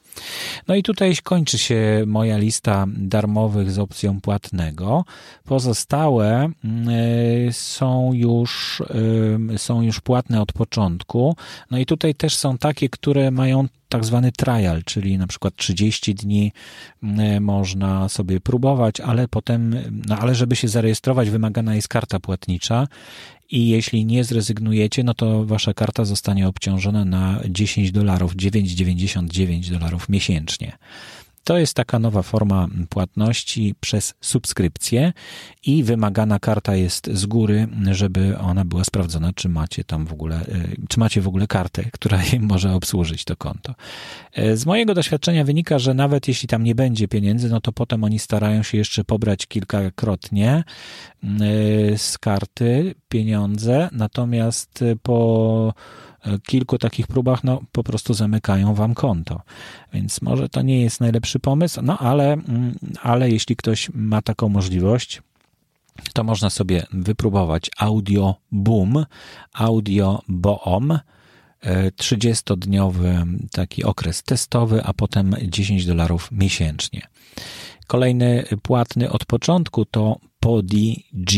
No 0.68 0.74
i 0.74 0.82
tutaj 0.82 1.14
kończy 1.22 1.58
się 1.58 2.04
moja 2.06 2.38
lista 2.38 2.86
darmowych 2.88 3.70
z 3.70 3.78
opcją 3.78 4.20
płatnego. 4.20 5.04
Pozostałe 5.44 6.48
e, 7.48 7.52
są 7.52 8.10
już, 8.14 8.82
e, 9.54 9.58
są 9.58 9.82
już 9.82 10.00
płatne 10.00 10.42
od 10.42 10.52
początku. 10.52 11.36
No 11.70 11.78
i 11.78 11.86
tutaj 11.86 12.14
też 12.14 12.36
są 12.36 12.58
takie, 12.58 12.88
które 12.88 13.30
mają 13.30 13.68
tak 13.88 14.04
zwany 14.04 14.32
trial, 14.32 14.82
czyli 14.84 15.18
na 15.18 15.26
przykład 15.26 15.56
30 15.56 16.14
dni 16.14 16.52
mm, 17.02 17.44
można 17.44 18.08
sobie 18.08 18.40
próbować, 18.40 19.00
ale 19.00 19.28
potem, 19.28 19.76
no 20.08 20.16
ale 20.18 20.34
żeby 20.34 20.56
się 20.56 20.68
zarejestrować, 20.68 21.30
wymagana 21.30 21.74
jest 21.74 21.88
karta 21.88 22.20
płatnicza 22.20 22.86
i 23.50 23.68
jeśli 23.68 24.06
nie 24.06 24.24
zrezygnujecie, 24.24 25.04
no 25.04 25.14
to 25.14 25.44
wasza 25.44 25.74
karta 25.74 26.04
zostanie 26.04 26.48
obciążona 26.48 27.04
na 27.04 27.40
10 27.48 27.92
dolarów, 27.92 28.34
9,99 28.34 29.70
dolarów 29.70 30.08
miesięcznie. 30.08 30.72
To 31.44 31.58
jest 31.58 31.74
taka 31.74 31.98
nowa 31.98 32.22
forma 32.22 32.68
płatności 32.88 33.74
przez 33.80 34.14
subskrypcję 34.20 35.12
i 35.66 35.84
wymagana 35.84 36.38
karta 36.38 36.74
jest 36.74 37.10
z 37.12 37.26
góry, 37.26 37.68
żeby 37.90 38.38
ona 38.38 38.64
była 38.64 38.84
sprawdzona, 38.84 39.32
czy 39.32 39.48
macie 39.48 39.84
tam 39.84 40.06
w 40.06 40.12
ogóle, 40.12 40.36
e, 40.36 40.46
czy 40.88 41.00
macie 41.00 41.20
w 41.20 41.28
ogóle 41.28 41.46
kartę, 41.46 41.84
która 41.92 42.20
może 42.40 42.74
obsłużyć 42.74 43.24
to 43.24 43.36
konto. 43.36 43.74
E, 44.32 44.56
z 44.56 44.66
mojego 44.66 44.94
doświadczenia 44.94 45.44
wynika, 45.44 45.78
że 45.78 45.94
nawet 45.94 46.28
jeśli 46.28 46.48
tam 46.48 46.64
nie 46.64 46.74
będzie 46.74 47.08
pieniędzy, 47.08 47.48
no 47.48 47.60
to 47.60 47.72
potem 47.72 48.04
oni 48.04 48.18
starają 48.18 48.62
się 48.62 48.78
jeszcze 48.78 49.04
pobrać 49.04 49.46
kilkakrotnie 49.46 50.64
e, 51.22 51.28
z 51.98 52.18
karty 52.18 52.94
pieniądze, 53.08 53.88
natomiast 53.92 54.84
po 55.02 55.74
kilku 56.46 56.78
takich 56.78 57.06
próbach, 57.06 57.44
no 57.44 57.60
po 57.72 57.82
prostu 57.82 58.14
zamykają 58.14 58.74
wam 58.74 58.94
konto. 58.94 59.40
Więc 59.92 60.22
może 60.22 60.48
to 60.48 60.62
nie 60.62 60.82
jest 60.82 61.00
najlepszy 61.00 61.38
pomysł, 61.38 61.80
no 61.82 61.98
ale, 61.98 62.32
mm, 62.32 62.74
ale 63.02 63.30
jeśli 63.30 63.56
ktoś 63.56 63.90
ma 63.94 64.22
taką 64.22 64.48
możliwość, 64.48 65.22
to 66.12 66.24
można 66.24 66.50
sobie 66.50 66.86
wypróbować 66.92 67.70
Audio 67.78 68.34
Boom, 68.52 69.06
Audio 69.52 70.22
Boom, 70.28 70.98
30-dniowy 71.96 73.06
e, 73.06 73.26
taki 73.52 73.84
okres 73.84 74.22
testowy, 74.22 74.84
a 74.84 74.92
potem 74.92 75.36
10 75.42 75.86
dolarów 75.86 76.28
miesięcznie. 76.32 77.08
Kolejny 77.86 78.44
płatny 78.62 79.10
od 79.10 79.24
początku 79.24 79.84
to 79.84 80.20
PodiG. 80.40 81.30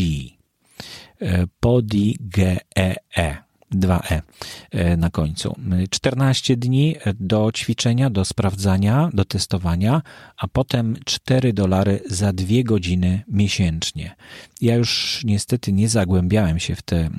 E, 1.20 1.46
PodiGEE. 1.60 3.51
-E. 3.72 3.82
2E 3.82 4.22
e, 4.70 4.96
na 4.96 5.10
końcu. 5.10 5.54
14 5.90 6.56
dni 6.56 6.96
do 7.20 7.50
ćwiczenia, 7.52 8.10
do 8.10 8.24
sprawdzania, 8.24 9.10
do 9.12 9.24
testowania, 9.24 10.02
a 10.36 10.48
potem 10.48 10.96
4 11.04 11.52
dolary 11.52 12.00
za 12.06 12.32
2 12.32 12.46
godziny 12.64 13.22
miesięcznie. 13.28 14.14
Ja 14.60 14.74
już 14.74 15.20
niestety 15.24 15.72
nie 15.72 15.88
zagłębiałem 15.88 16.58
się 16.58 16.74
w 16.74 16.82
te, 16.82 16.96
e, 16.96 17.10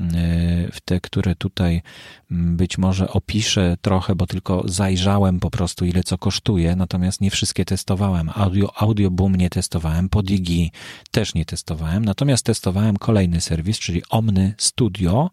w 0.72 0.82
te, 0.86 1.00
które 1.00 1.36
tutaj 1.36 1.82
być 2.30 2.78
może 2.78 3.10
opiszę 3.10 3.78
trochę, 3.82 4.16
bo 4.16 4.28
tylko 4.28 4.64
zajrzałem 4.66 5.40
po 5.40 5.52
prostu 5.52 5.86
ile 5.86 6.04
co 6.04 6.18
kosztuje, 6.18 6.76
natomiast 6.76 7.22
nie 7.22 7.32
wszystkie 7.32 7.66
testowałem. 7.66 8.30
Audio, 8.36 8.82
Audio 8.82 9.12
Boom 9.12 9.36
nie 9.36 9.50
testowałem, 9.50 10.10
Podigi 10.10 10.72
też 11.12 11.34
nie 11.34 11.46
testowałem, 11.46 12.06
natomiast 12.06 12.46
testowałem 12.46 12.98
kolejny 12.98 13.42
serwis, 13.42 13.80
czyli 13.80 14.02
Omny 14.10 14.54
Studio, 14.58 15.30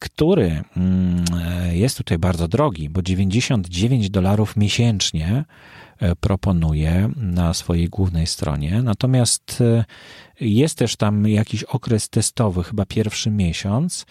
który 0.00 0.62
mm, 0.76 1.24
jest 1.70 1.96
tutaj 1.96 2.18
bardzo 2.18 2.48
drogi, 2.48 2.88
bo 2.88 3.02
99 3.02 4.10
dolarów 4.10 4.56
miesięcznie 4.56 5.44
e, 5.98 6.16
proponuje 6.16 7.10
na 7.16 7.54
swojej 7.54 7.88
głównej 7.88 8.26
stronie. 8.26 8.82
Natomiast 8.82 9.60
e, 9.60 9.84
jest 10.40 10.78
też 10.78 10.96
tam 10.96 11.28
jakiś 11.28 11.64
okres 11.64 12.08
testowy, 12.08 12.64
chyba 12.64 12.86
pierwszy 12.86 13.30
miesiąc. 13.30 14.06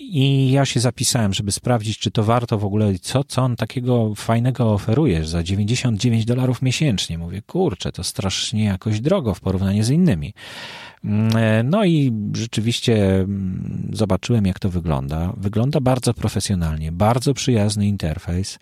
I 0.00 0.50
ja 0.50 0.64
się 0.64 0.80
zapisałem, 0.80 1.34
żeby 1.34 1.52
sprawdzić, 1.52 1.98
czy 1.98 2.10
to 2.10 2.24
warto 2.24 2.58
w 2.58 2.64
ogóle, 2.64 2.98
co, 2.98 3.24
co 3.24 3.42
on 3.42 3.56
takiego 3.56 4.14
fajnego 4.14 4.72
oferujesz 4.72 5.28
za 5.28 5.42
99 5.42 6.24
dolarów 6.24 6.62
miesięcznie. 6.62 7.18
Mówię, 7.18 7.42
kurczę, 7.42 7.92
to 7.92 8.04
strasznie 8.04 8.64
jakoś 8.64 9.00
drogo 9.00 9.34
w 9.34 9.40
porównaniu 9.40 9.82
z 9.82 9.90
innymi. 9.90 10.34
Mm, 11.04 11.36
e, 11.36 11.62
no 11.62 11.84
i 11.84 12.12
rzeczywiście 12.32 13.20
mm, 13.20 13.90
zobaczyłem, 13.92 14.46
jak 14.46 14.58
to 14.58 14.70
wygląda. 14.70 15.32
Wygląda 15.36 15.80
bardzo 15.80 16.14
profesjonalnie, 16.14 16.92
bardzo 16.92 17.34
przyjazny 17.34 17.86
interfejs. 17.86 18.58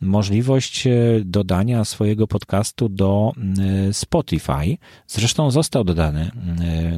możliwość 0.00 0.88
dodania 1.24 1.84
swojego 1.84 2.26
podcastu 2.26 2.88
do 2.88 3.32
Spotify. 3.92 4.78
Zresztą 5.06 5.50
został 5.50 5.84
dodany. 5.84 6.30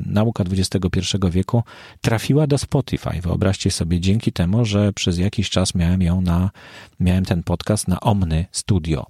Nauka 0.07 0.45
XXI 0.45 1.17
wieku 1.31 1.63
trafiła 2.01 2.47
do 2.47 2.59
Spotify. 2.59 3.21
Wyobraźcie 3.23 3.71
sobie, 3.71 4.01
dzięki 4.01 4.33
temu, 4.33 4.65
że 4.65 4.93
przez 4.93 5.19
jakiś 5.19 5.51
czas 5.51 5.75
miałem 5.75 6.03
ją 6.03 6.21
na, 6.21 6.51
miałem 7.01 7.25
ten 7.25 7.43
podcast 7.43 7.89
na 7.89 8.01
Omny 8.01 8.47
Studio. 8.53 9.07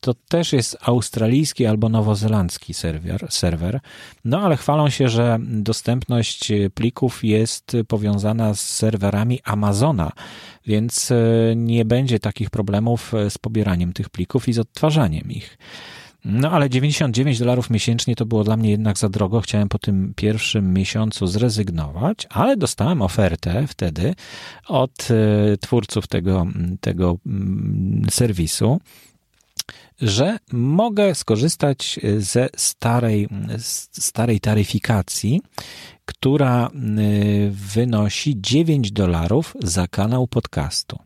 To 0.00 0.14
też 0.14 0.52
jest 0.52 0.76
australijski 0.82 1.66
albo 1.66 1.88
nowozelandzki 1.88 2.74
serwer, 2.74 3.26
serwer. 3.30 3.80
No 4.24 4.40
ale 4.40 4.56
chwalą 4.56 4.90
się, 4.90 5.08
że 5.08 5.38
dostępność 5.42 6.52
plików 6.74 7.24
jest 7.24 7.76
powiązana 7.88 8.54
z 8.54 8.60
serwerami 8.60 9.40
Amazona, 9.44 10.12
więc 10.66 11.10
e, 11.10 11.16
nie 11.56 11.84
będzie 11.84 12.18
takich 12.18 12.50
problemów 12.50 13.12
z 13.28 13.38
pobieraniem 13.38 13.92
tych 13.92 14.10
plików 14.10 14.48
i 14.48 14.52
z 14.52 14.58
odtwarzaniem 14.58 15.30
ich. 15.30 15.58
No 16.24 16.50
ale 16.50 16.70
99 16.70 17.38
dolarów 17.38 17.70
miesięcznie 17.70 18.16
to 18.16 18.26
było 18.26 18.44
dla 18.44 18.56
mnie 18.56 18.70
jednak 18.70 18.98
za 18.98 19.08
drogo. 19.08 19.40
Chciałem 19.40 19.68
po 19.68 19.78
tym 19.78 20.12
pierwszym 20.16 20.74
miesiącu 20.74 21.26
zrezygnować, 21.26 22.26
ale 22.30 22.56
dostałem 22.56 23.02
ofertę 23.02 23.66
wtedy 23.66 24.14
od 24.68 25.08
e, 25.10 25.56
twórców 25.56 26.06
tego, 26.06 26.46
tego 26.80 27.16
serwisu 28.10 28.80
że 30.00 30.38
mogę 30.52 31.14
skorzystać 31.14 32.00
ze 32.18 32.48
starej, 32.56 33.28
starej 33.92 34.40
taryfikacji, 34.40 35.40
która 36.04 36.70
y, 36.98 37.50
wynosi 37.52 38.34
9 38.40 38.92
dolarów 38.92 39.56
za 39.62 39.88
kanał 39.88 40.26
podcastu 40.26 40.98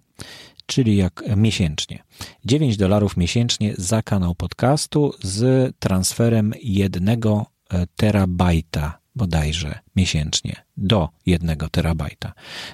czyli 0.67 0.97
jak 0.97 1.23
miesięcznie. 1.37 2.03
9 2.45 2.77
dolarów 2.77 3.17
miesięcznie 3.17 3.75
za 3.79 4.03
kanał 4.03 4.35
podcastu 4.35 5.13
z 5.23 5.73
transferem 5.79 6.53
jednego 6.63 7.47
e, 7.71 7.87
terabajta 7.97 9.02
bodajże 9.15 9.79
miesięcznie 9.97 10.57
do 10.77 11.09
jednego 11.27 11.69
terabajta. 11.69 12.33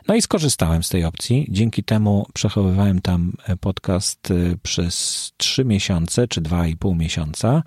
No 0.09 0.15
i 0.15 0.23
skorzystałem 0.23 0.83
z 0.83 0.89
tej 0.89 1.05
opcji. 1.05 1.47
Dzięki 1.51 1.85
temu 1.85 2.27
przechowywałem 2.35 3.01
tam 3.01 3.33
e, 3.47 3.57
podcast 3.57 4.31
e, 4.31 4.35
przez 4.63 5.33
3 5.37 5.65
miesiące 5.65 6.29
czy 6.29 6.43
2,5 6.43 6.97
miesiąca. 6.97 7.63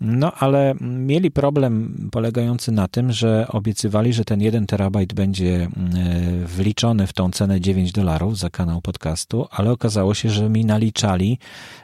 No, 0.00 0.32
ale 0.32 0.74
mieli 0.80 1.30
problem 1.30 1.96
polegający 2.12 2.72
na 2.72 2.88
tym, 2.88 3.12
że 3.12 3.46
obiecywali, 3.48 4.12
że 4.12 4.24
ten 4.24 4.40
1 4.40 4.66
terabajt 4.66 5.14
będzie 5.14 5.54
e, 5.54 5.68
wliczony 6.46 7.06
w 7.06 7.12
tą 7.12 7.30
cenę 7.30 7.60
9 7.60 7.92
dolarów 7.92 8.38
za 8.38 8.50
kanał 8.50 8.80
podcastu, 8.80 9.46
ale 9.50 9.70
okazało 9.70 10.14
się, 10.14 10.30
że 10.30 10.48
mi 10.48 10.64
naliczali 10.64 11.38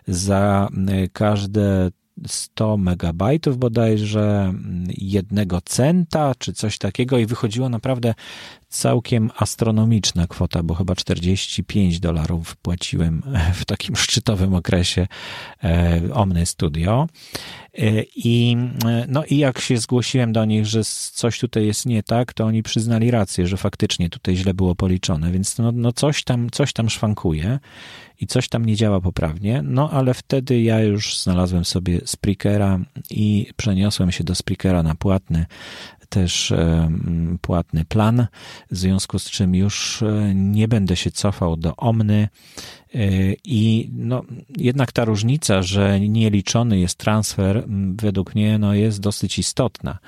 za 0.06 0.68
każde 1.12 1.90
100 2.26 2.76
megabajtów 2.76 3.58
bodajże, 3.58 4.54
jednego 4.88 5.60
centa 5.60 6.34
czy 6.38 6.52
coś 6.52 6.78
takiego 6.78 7.18
i 7.18 7.26
wychodziło 7.26 7.68
naprawdę 7.68 8.14
całkiem 8.72 9.30
astronomiczna 9.36 10.26
kwota, 10.26 10.62
bo 10.62 10.74
chyba 10.74 10.94
45 10.94 12.00
dolarów 12.00 12.56
płaciłem 12.56 13.22
w 13.54 13.64
takim 13.64 13.96
szczytowym 13.96 14.54
okresie 14.54 15.06
e, 15.64 16.00
Omny 16.12 16.46
Studio. 16.46 17.08
E, 17.78 18.02
I, 18.16 18.56
no 19.08 19.24
i 19.24 19.36
jak 19.36 19.60
się 19.60 19.78
zgłosiłem 19.78 20.32
do 20.32 20.44
nich, 20.44 20.66
że 20.66 20.84
coś 21.12 21.38
tutaj 21.38 21.66
jest 21.66 21.86
nie 21.86 22.02
tak, 22.02 22.32
to 22.32 22.44
oni 22.44 22.62
przyznali 22.62 23.10
rację, 23.10 23.46
że 23.46 23.56
faktycznie 23.56 24.10
tutaj 24.10 24.36
źle 24.36 24.54
było 24.54 24.74
policzone, 24.74 25.32
więc 25.32 25.58
no, 25.58 25.72
no 25.72 25.92
coś, 25.92 26.24
tam, 26.24 26.50
coś 26.50 26.72
tam 26.72 26.90
szwankuje 26.90 27.58
i 28.20 28.26
coś 28.26 28.48
tam 28.48 28.64
nie 28.64 28.76
działa 28.76 29.00
poprawnie, 29.00 29.62
no 29.64 29.90
ale 29.90 30.14
wtedy 30.14 30.62
ja 30.62 30.80
już 30.80 31.18
znalazłem 31.18 31.64
sobie 31.64 32.00
Spreakera 32.04 32.80
i 33.10 33.46
przeniosłem 33.56 34.12
się 34.12 34.24
do 34.24 34.34
Spreakera 34.34 34.82
na 34.82 34.94
płatny 34.94 35.46
też 36.12 36.52
e, 36.52 36.90
płatny 37.40 37.84
plan, 37.84 38.26
w 38.70 38.76
związku 38.76 39.18
z 39.18 39.30
czym 39.30 39.54
już 39.54 40.02
e, 40.02 40.32
nie 40.34 40.68
będę 40.68 40.96
się 40.96 41.10
cofał 41.10 41.56
do 41.56 41.76
Omny 41.76 42.28
e, 42.94 42.98
i 43.44 43.90
no, 43.92 44.22
jednak 44.56 44.92
ta 44.92 45.04
różnica, 45.04 45.62
że 45.62 46.00
nieliczony 46.00 46.78
jest 46.78 46.98
transfer, 46.98 47.64
według 47.96 48.34
mnie 48.34 48.58
no, 48.58 48.74
jest 48.74 49.00
dosyć 49.00 49.38
istotna. 49.38 49.98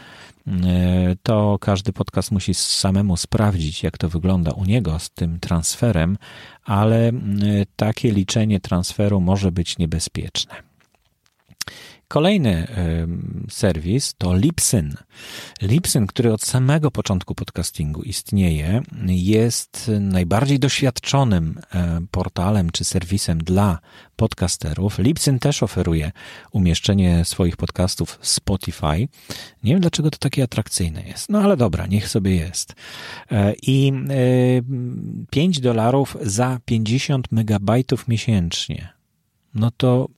To 1.23 1.59
każdy 1.61 1.93
podcast 1.93 2.31
musi 2.31 2.55
samemu 2.55 3.17
sprawdzić, 3.17 3.83
jak 3.83 3.99
to 3.99 4.09
wygląda 4.09 4.51
u 4.51 4.64
niego 4.64 4.99
z 4.99 5.11
tym 5.11 5.40
transferem, 5.40 6.19
ale 6.64 7.12
takie 7.77 8.12
liczenie 8.12 8.61
transferu 8.61 9.21
może 9.21 9.53
być 9.53 9.79
niebezpieczne. 9.79 10.74
Kolejny 12.09 12.67
serwis 13.51 14.14
to 14.19 14.37
Lipsyn. 14.37 14.95
Lipsyn, 15.62 16.07
który 16.07 16.33
od 16.33 16.43
samego 16.43 16.90
początku 16.90 17.35
podcastingu 17.35 18.03
istnieje, 18.03 18.83
jest 19.07 19.90
najbardziej 20.01 20.59
doświadczonym 20.59 21.61
portalem 22.11 22.71
czy 22.71 22.85
serwisem 22.85 23.38
dla 23.38 23.79
podcasterów. 24.17 24.99
Lipsyn 24.99 25.38
też 25.38 25.62
oferuje 25.62 26.12
umieszczenie 26.53 27.25
swoich 27.25 27.57
podcastów 27.57 28.19
w 28.21 28.29
Spotify. 28.29 29.09
Nie 29.62 29.73
wiem, 29.73 29.81
dlaczego 29.81 30.11
to 30.11 30.19
takie 30.19 30.43
atrakcyjne 30.43 31.03
jest. 31.03 31.29
No 31.29 31.40
ale 31.40 31.57
dobra, 31.57 31.87
niech 31.87 32.09
sobie 32.09 32.37
jest. 32.37 32.75
E, 33.31 33.55
I 33.62 33.93
5 35.31 35.61
dolarów 35.61 36.17
za 36.23 36.59
50 36.64 37.33
megabajtów 37.33 38.09
miesięcznie. 38.09 38.88
No 39.55 39.71
to 39.71 40.09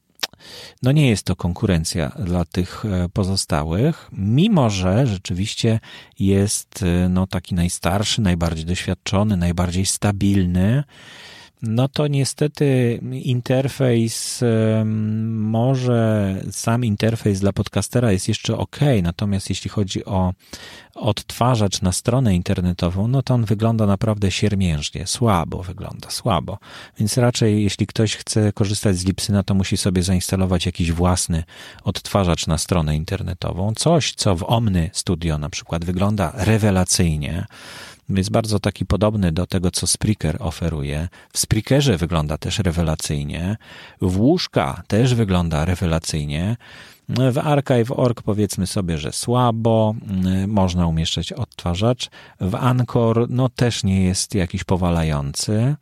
no 0.83 0.92
nie 0.92 1.09
jest 1.09 1.22
to 1.22 1.37
konkurencja 1.37 2.09
dla 2.09 2.44
tych 2.44 2.85
e, 2.85 3.09
pozostałych, 3.09 4.09
mimo 4.12 4.70
że 4.70 5.07
rzeczywiście 5.07 5.81
jest 6.18 6.83
e, 6.83 7.09
no 7.09 7.27
taki 7.27 7.55
najstarszy, 7.55 8.20
najbardziej 8.20 8.64
doświadczony, 8.64 9.37
najbardziej 9.37 9.87
stabilny 9.87 10.85
no 11.62 11.88
to 11.88 12.07
niestety 12.07 13.01
interfejs, 13.12 14.45
może 15.25 16.35
sam 16.51 16.85
interfejs 16.85 17.40
dla 17.40 17.53
podcastera 17.53 18.12
jest 18.12 18.29
jeszcze 18.29 18.57
ok, 18.57 18.81
natomiast 19.03 19.51
jeśli 19.51 19.71
chodzi 19.71 20.05
o 20.05 20.33
odtwarzacz 20.95 21.83
na 21.83 21.92
stronę 21.92 22.35
internetową, 22.35 23.09
no 23.09 23.23
to 23.23 23.35
on 23.35 23.45
wygląda 23.45 23.87
naprawdę 23.87 24.31
siermiężnie, 24.31 25.07
słabo 25.07 25.62
wygląda, 25.62 26.11
słabo. 26.11 26.59
Więc 26.99 27.19
raczej 27.19 27.62
jeśli 27.62 27.87
ktoś 27.87 28.16
chce 28.16 28.53
korzystać 28.53 28.97
z 28.97 29.05
Lipsyna, 29.05 29.42
to 29.42 29.55
musi 29.55 29.77
sobie 29.77 30.03
zainstalować 30.03 30.66
jakiś 30.66 30.92
własny 30.92 31.45
odtwarzacz 31.85 32.47
na 32.47 32.59
stronę 32.59 32.97
internetową. 32.97 33.73
Coś, 33.77 34.14
co 34.14 34.37
w 34.37 34.51
Omny 34.51 34.90
Studio 34.92 35.38
na 35.38 35.51
przykład 35.51 35.85
wygląda 35.85 36.33
rewelacyjnie, 36.35 37.47
jest 38.09 38.31
bardzo 38.31 38.61
taki 38.61 38.87
podobny 38.87 39.33
do 39.33 39.47
tego, 39.47 39.71
co 39.71 39.87
Spreaker 39.87 40.37
oferuje. 40.40 41.09
W 41.33 41.38
Spreakerze 41.38 41.97
wygląda 41.97 42.38
też 42.38 42.59
rewelacyjnie, 42.59 43.57
w 44.01 44.21
łóżka 44.21 44.83
też 44.87 45.14
wygląda 45.14 45.64
rewelacyjnie. 45.64 46.57
W 47.09 47.38
Archive.org 47.38 48.23
powiedzmy 48.23 48.66
sobie, 48.66 48.99
że 48.99 49.12
słabo, 49.12 49.95
można 50.47 50.87
umieszczać 50.87 51.33
odtwarzacz. 51.33 52.11
W 52.40 52.55
Anchor 52.55 53.27
no 53.31 53.49
też 53.49 53.85
nie 53.85 54.05
jest 54.05 54.35
jakiś 54.35 54.64
powalający. 54.64 55.77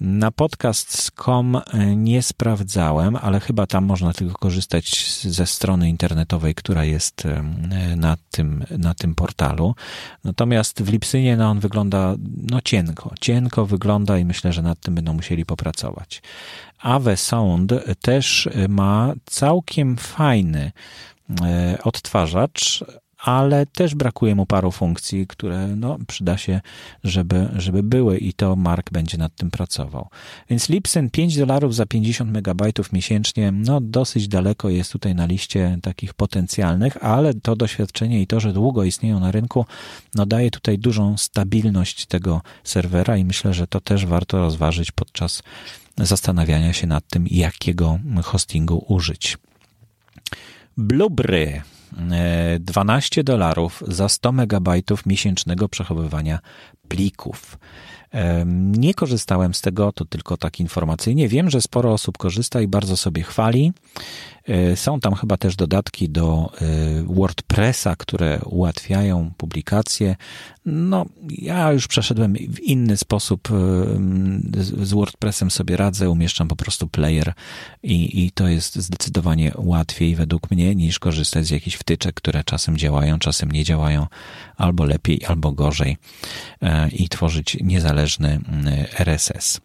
Na 0.00 0.30
podcast.com 0.30 1.56
e, 1.56 1.96
nie 1.96 2.22
sprawdzałem, 2.22 3.16
ale 3.16 3.40
chyba 3.40 3.66
tam 3.66 3.84
można 3.84 4.12
tylko 4.12 4.38
korzystać 4.38 5.12
ze 5.22 5.46
strony 5.46 5.88
internetowej, 5.88 6.54
która 6.54 6.84
jest 6.84 7.26
e, 7.26 7.42
na 7.96 8.16
tym, 8.30 8.64
na 8.78 8.94
tym 8.94 9.14
portalu. 9.14 9.74
Natomiast 10.24 10.82
w 10.82 10.92
Lipsynie 10.92 11.36
no, 11.36 11.50
on 11.50 11.60
wygląda 11.60 12.14
no, 12.50 12.60
cienko. 12.60 13.14
Cienko 13.20 13.66
wygląda 13.66 14.18
i 14.18 14.24
myślę, 14.24 14.52
że 14.52 14.62
nad 14.62 14.80
tym 14.80 14.94
będą 14.94 15.12
musieli 15.12 15.46
popracować. 15.46 16.22
Ave 16.78 17.16
Sound 17.16 17.72
też 18.00 18.48
ma 18.68 19.12
całkiem 19.26 19.96
fajny 19.96 20.72
e, 21.42 21.78
odtwarzacz, 21.84 22.84
ale 23.22 23.66
też 23.66 23.94
brakuje 23.94 24.34
mu 24.34 24.46
paru 24.46 24.70
funkcji, 24.70 25.26
które 25.26 25.66
no, 25.66 25.98
przyda 26.06 26.38
się, 26.38 26.60
żeby, 27.04 27.48
żeby 27.56 27.82
były 27.82 28.18
i 28.18 28.32
to 28.32 28.56
Mark 28.56 28.90
będzie 28.90 29.18
nad 29.18 29.36
tym 29.36 29.50
pracował. 29.50 30.08
Więc 30.50 30.68
Lipsyn 30.68 31.10
5 31.10 31.36
dolarów 31.36 31.74
za 31.74 31.86
50 31.86 32.30
megabajtów 32.30 32.92
miesięcznie, 32.92 33.52
no 33.52 33.80
dosyć 33.80 34.28
daleko 34.28 34.68
jest 34.68 34.92
tutaj 34.92 35.14
na 35.14 35.26
liście 35.26 35.78
takich 35.82 36.14
potencjalnych, 36.14 37.04
ale 37.04 37.34
to 37.34 37.56
doświadczenie 37.56 38.22
i 38.22 38.26
to, 38.26 38.40
że 38.40 38.52
długo 38.52 38.84
istnieją 38.84 39.20
na 39.20 39.30
rynku, 39.32 39.66
no 40.14 40.26
daje 40.26 40.50
tutaj 40.50 40.78
dużą 40.78 41.16
stabilność 41.16 42.06
tego 42.06 42.40
serwera 42.64 43.16
i 43.16 43.24
myślę, 43.24 43.54
że 43.54 43.66
to 43.66 43.80
też 43.80 44.06
warto 44.06 44.38
rozważyć 44.38 44.92
podczas 44.92 45.42
zastanawiania 45.98 46.72
się 46.72 46.86
nad 46.86 47.08
tym, 47.08 47.26
jakiego 47.30 47.98
hostingu 48.22 48.84
użyć. 48.88 49.38
Blubry 50.76 51.62
12 52.60 53.24
dolarów 53.24 53.82
za 53.88 54.08
100 54.08 54.32
megabajtów 54.32 55.06
miesięcznego 55.06 55.68
przechowywania 55.68 56.38
plików. 56.88 57.58
Nie 58.44 58.94
korzystałem 58.94 59.54
z 59.54 59.60
tego, 59.60 59.92
to 59.92 60.04
tylko 60.04 60.36
tak 60.36 60.60
informacyjnie. 60.60 61.28
Wiem, 61.28 61.50
że 61.50 61.60
sporo 61.60 61.92
osób 61.92 62.18
korzysta 62.18 62.60
i 62.60 62.68
bardzo 62.68 62.96
sobie 62.96 63.22
chwali. 63.22 63.72
E, 64.48 64.76
są 64.76 65.00
tam 65.00 65.14
chyba 65.14 65.36
też 65.36 65.56
dodatki 65.56 66.08
do 66.08 66.52
e, 66.60 66.66
WordPressa, 67.02 67.96
które 67.96 68.40
ułatwiają 68.44 69.30
publikację. 69.36 70.16
No, 70.66 71.06
ja 71.28 71.72
już 71.72 71.88
przeszedłem 71.88 72.34
w 72.34 72.60
inny 72.60 72.96
sposób. 72.96 73.48
E, 73.50 73.54
z 74.84 74.92
WordPressem 74.92 75.50
sobie 75.50 75.76
radzę, 75.76 76.10
umieszczam 76.10 76.48
po 76.48 76.56
prostu 76.56 76.88
player 76.88 77.32
i, 77.82 78.24
i 78.24 78.30
to 78.30 78.48
jest 78.48 78.76
zdecydowanie 78.76 79.52
łatwiej 79.56 80.16
według 80.16 80.50
mnie 80.50 80.74
niż 80.74 80.98
korzystać 80.98 81.46
z 81.46 81.50
jakichś 81.50 81.76
wtyczek, 81.76 82.14
które 82.14 82.44
czasem 82.44 82.76
działają, 82.76 83.18
czasem 83.18 83.50
nie 83.50 83.64
działają, 83.64 84.06
albo 84.56 84.84
lepiej, 84.84 85.24
albo 85.24 85.52
gorzej 85.52 85.96
i 86.92 87.08
tworzyć 87.08 87.56
niezależny 87.60 88.40
RSS. 88.98 89.60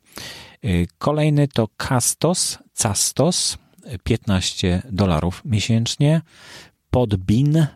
Kolejny 0.98 1.48
to 1.48 1.68
Castos, 1.78 2.58
Castos 2.74 3.58
15 4.04 4.82
dolarów 4.92 5.42
miesięcznie. 5.46 6.22
Podbin 6.90 7.68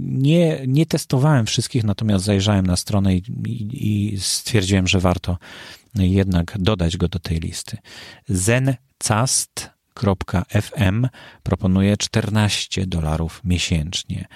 nie, 0.00 0.64
nie 0.66 0.86
testowałem 0.86 1.46
wszystkich, 1.46 1.84
natomiast 1.84 2.24
zajrzałem 2.24 2.66
na 2.66 2.76
stronę 2.76 3.16
i, 3.16 3.22
i, 3.72 4.20
stwierdziłem, 4.20 4.88
że 4.88 5.00
warto 5.00 5.38
jednak 5.94 6.56
dodać 6.58 6.96
go 6.96 7.08
do 7.08 7.18
tej 7.18 7.40
listy. 7.40 7.78
zencast.fm 8.28 9.68
proponuje 11.42 11.96
14 11.96 12.86
dolarów 12.86 13.40
miesięcznie. 13.44 14.26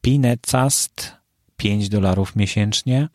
Pinecast 0.00 1.16
5 1.56 1.88
dolarów 1.88 2.36
miesięcznie, 2.36 3.08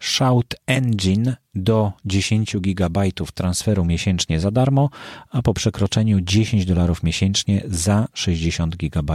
Shout 0.00 0.54
Engine 0.66 1.36
do 1.54 1.92
10 2.04 2.56
GB 2.56 3.00
transferu 3.34 3.84
miesięcznie 3.84 4.40
za 4.40 4.50
darmo, 4.50 4.90
a 5.30 5.42
po 5.42 5.54
przekroczeniu 5.54 6.20
10 6.20 6.64
dolarów 6.64 7.02
miesięcznie 7.02 7.62
za 7.66 8.08
60 8.14 8.76
GB 8.76 9.14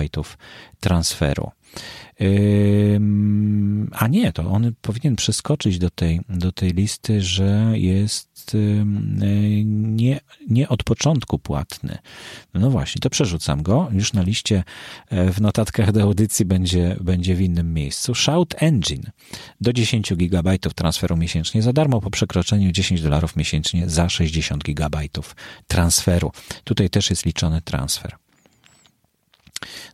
transferu. 0.79 1.51
A 3.91 4.07
nie, 4.07 4.33
to 4.33 4.51
on 4.51 4.71
powinien 4.81 5.15
przeskoczyć 5.15 5.79
do 5.79 5.89
tej, 5.89 6.21
do 6.29 6.51
tej 6.51 6.69
listy, 6.69 7.21
że 7.21 7.73
jest 7.73 8.33
nie, 9.65 10.19
nie 10.47 10.69
od 10.69 10.83
początku 10.83 11.39
płatny. 11.39 11.97
No 12.53 12.69
właśnie, 12.69 12.99
to 12.99 13.09
przerzucam 13.09 13.63
go. 13.63 13.87
Już 13.91 14.13
na 14.13 14.21
liście 14.21 14.63
e, 15.09 15.31
w 15.31 15.41
notatkach 15.41 15.91
do 15.91 16.01
audycji 16.01 16.45
będzie, 16.45 16.95
będzie 17.01 17.35
w 17.35 17.41
innym 17.41 17.73
miejscu. 17.73 18.15
Shout 18.15 18.55
Engine 18.57 19.11
do 19.61 19.73
10 19.73 20.13
GB 20.13 20.57
transferu 20.59 21.17
miesięcznie 21.17 21.61
za 21.61 21.73
darmo, 21.73 22.01
po 22.01 22.09
przekroczeniu 22.09 22.32
10 22.71 23.01
dolarów 23.01 23.35
miesięcznie 23.35 23.89
za 23.89 24.09
60 24.09 24.63
GB 24.63 24.99
transferu. 25.67 26.31
Tutaj 26.63 26.89
też 26.89 27.09
jest 27.09 27.25
liczony 27.25 27.61
transfer. 27.61 28.15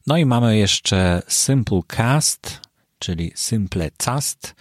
No 0.07 0.17
i 0.17 0.25
mamy 0.25 0.57
jeszcze 0.57 1.21
Simple 1.27 1.81
Cast, 1.87 2.61
czyli 2.99 3.31
Simple 3.35 3.91
Cast, 3.97 4.55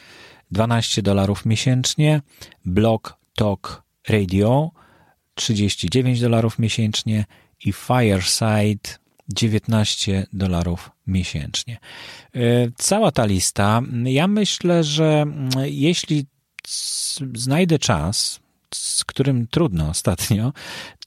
12 0.50 1.02
dolarów 1.02 1.46
miesięcznie, 1.46 2.22
Blog 2.64 3.18
Talk 3.34 3.82
Radio, 4.08 4.70
39 5.34 6.20
dolarów 6.20 6.58
miesięcznie 6.58 7.24
i 7.64 7.72
Fireside, 7.72 8.98
19 9.28 10.26
dolarów 10.32 10.90
miesięcznie. 11.06 11.78
E, 12.34 12.40
cała 12.76 13.12
ta 13.12 13.24
lista, 13.24 13.82
ja 14.04 14.28
myślę, 14.28 14.84
że 14.84 15.24
jeśli 15.64 16.26
znajdę 17.34 17.78
czas, 17.78 18.40
z 18.74 19.04
którym 19.04 19.46
trudno 19.46 19.88
ostatnio, 19.88 20.52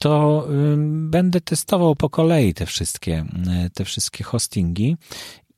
to 0.00 0.46
będę 0.86 1.40
testował 1.40 1.96
po 1.96 2.10
kolei 2.10 2.54
te 2.54 2.66
wszystkie, 2.66 3.24
te 3.74 3.84
wszystkie 3.84 4.24
hostingi 4.24 4.96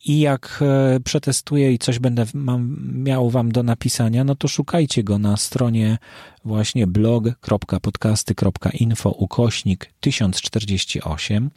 i 0.04 0.20
jak 0.20 0.60
e, 0.62 1.00
przetestuję 1.00 1.72
i 1.72 1.78
coś 1.78 1.98
będę 1.98 2.24
mam, 2.34 2.76
miał 2.94 3.30
wam 3.30 3.52
do 3.52 3.62
napisania, 3.62 4.24
no 4.24 4.34
to 4.34 4.48
szukajcie 4.48 5.04
go 5.04 5.18
na 5.18 5.36
stronie 5.36 5.98
właśnie 6.44 6.86
blog.podcasty.info 6.86 9.10
ukośnik 9.10 9.90
1048. 10.00 11.50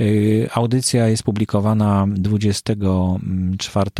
Y, 0.00 0.48
audycja 0.54 1.08
jest 1.08 1.22
publikowana 1.22 2.06
24 2.08 3.90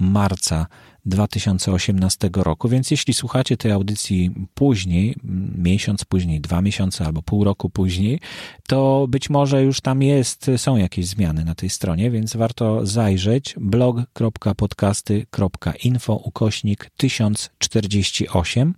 marca 0.00 0.66
2018 1.06 2.30
roku, 2.34 2.68
więc 2.68 2.90
jeśli 2.90 3.14
słuchacie 3.14 3.56
tej 3.56 3.72
audycji 3.72 4.30
później, 4.54 5.16
miesiąc 5.58 6.04
później, 6.04 6.40
dwa 6.40 6.62
miesiące 6.62 7.04
albo 7.04 7.22
pół 7.22 7.44
roku 7.44 7.70
później, 7.70 8.20
to 8.68 9.06
być 9.08 9.30
może 9.30 9.62
już 9.62 9.80
tam 9.80 10.02
jest, 10.02 10.50
są 10.56 10.76
jakieś 10.76 11.06
zmiany 11.06 11.44
na 11.44 11.54
tej 11.54 11.70
stronie, 11.70 12.10
więc 12.10 12.36
warto 12.36 12.86
zajrzeć. 12.86 13.54
blog.podcasty.info 13.60 16.14
ukośnik 16.14 16.90
1048 16.96 18.74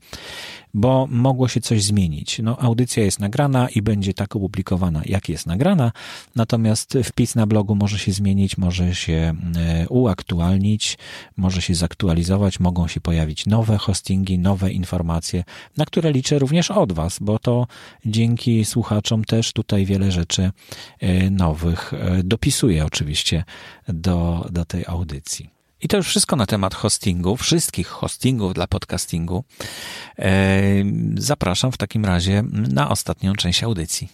bo 0.77 1.07
mogło 1.11 1.49
się 1.49 1.61
coś 1.61 1.83
zmienić. 1.83 2.41
No, 2.43 2.59
audycja 2.61 3.05
jest 3.05 3.20
nagrana 3.20 3.68
i 3.68 3.83
będzie 3.83 4.14
tak 4.14 4.37
opublikowana, 4.37 5.03
jak 5.05 5.29
jest 5.29 5.47
nagrana, 5.47 5.93
natomiast 6.35 6.99
wpis 7.05 7.35
na 7.35 7.47
blogu 7.47 7.74
może 7.74 7.99
się 7.99 8.12
zmienić, 8.12 8.59
może 8.59 8.95
się 8.95 9.35
e, 9.57 9.89
uaktualnić, 9.89 10.99
może 11.37 11.62
się 11.62 11.74
zaktualizować, 11.74 12.61
mogą 12.61 12.89
się 12.89 13.01
pojawić 13.01 13.47
nowe 13.47 13.79
hostingi, 13.79 14.39
nowe 14.39 14.72
informacje, 14.72 15.45
na 15.77 15.85
które 15.85 16.12
liczę 16.12 16.39
również 16.39 16.70
od 16.70 16.93
Was, 16.93 17.18
bo 17.20 17.39
to 17.39 17.66
dzięki 18.07 18.64
słuchaczom 18.64 19.24
też 19.24 19.53
tutaj 19.53 19.87
wiele 19.87 20.12
rzeczy 20.12 20.51
e, 21.01 21.31
nowych 21.31 21.95
e, 21.95 22.22
dopisuję 22.22 22.87
oczywiście 22.87 23.45
do, 23.89 24.49
do 24.53 24.64
tej 24.64 24.85
audycji. 24.87 25.56
I 25.83 25.89
to 25.89 25.97
już 25.97 26.07
wszystko 26.07 26.37
na 26.37 26.47
temat 26.47 26.74
hostingu, 26.74 27.37
wszystkich 27.37 27.89
hostingów 27.89 28.55
dla 28.55 28.66
podcastingu. 28.66 29.45
E, 30.18 30.62
zapraszam 31.14 31.72
w 31.72 31.77
takim 31.77 32.05
razie 32.05 32.45
na 32.53 32.89
ostatnią 32.89 33.33
część 33.33 33.62
audycji. 33.62 34.09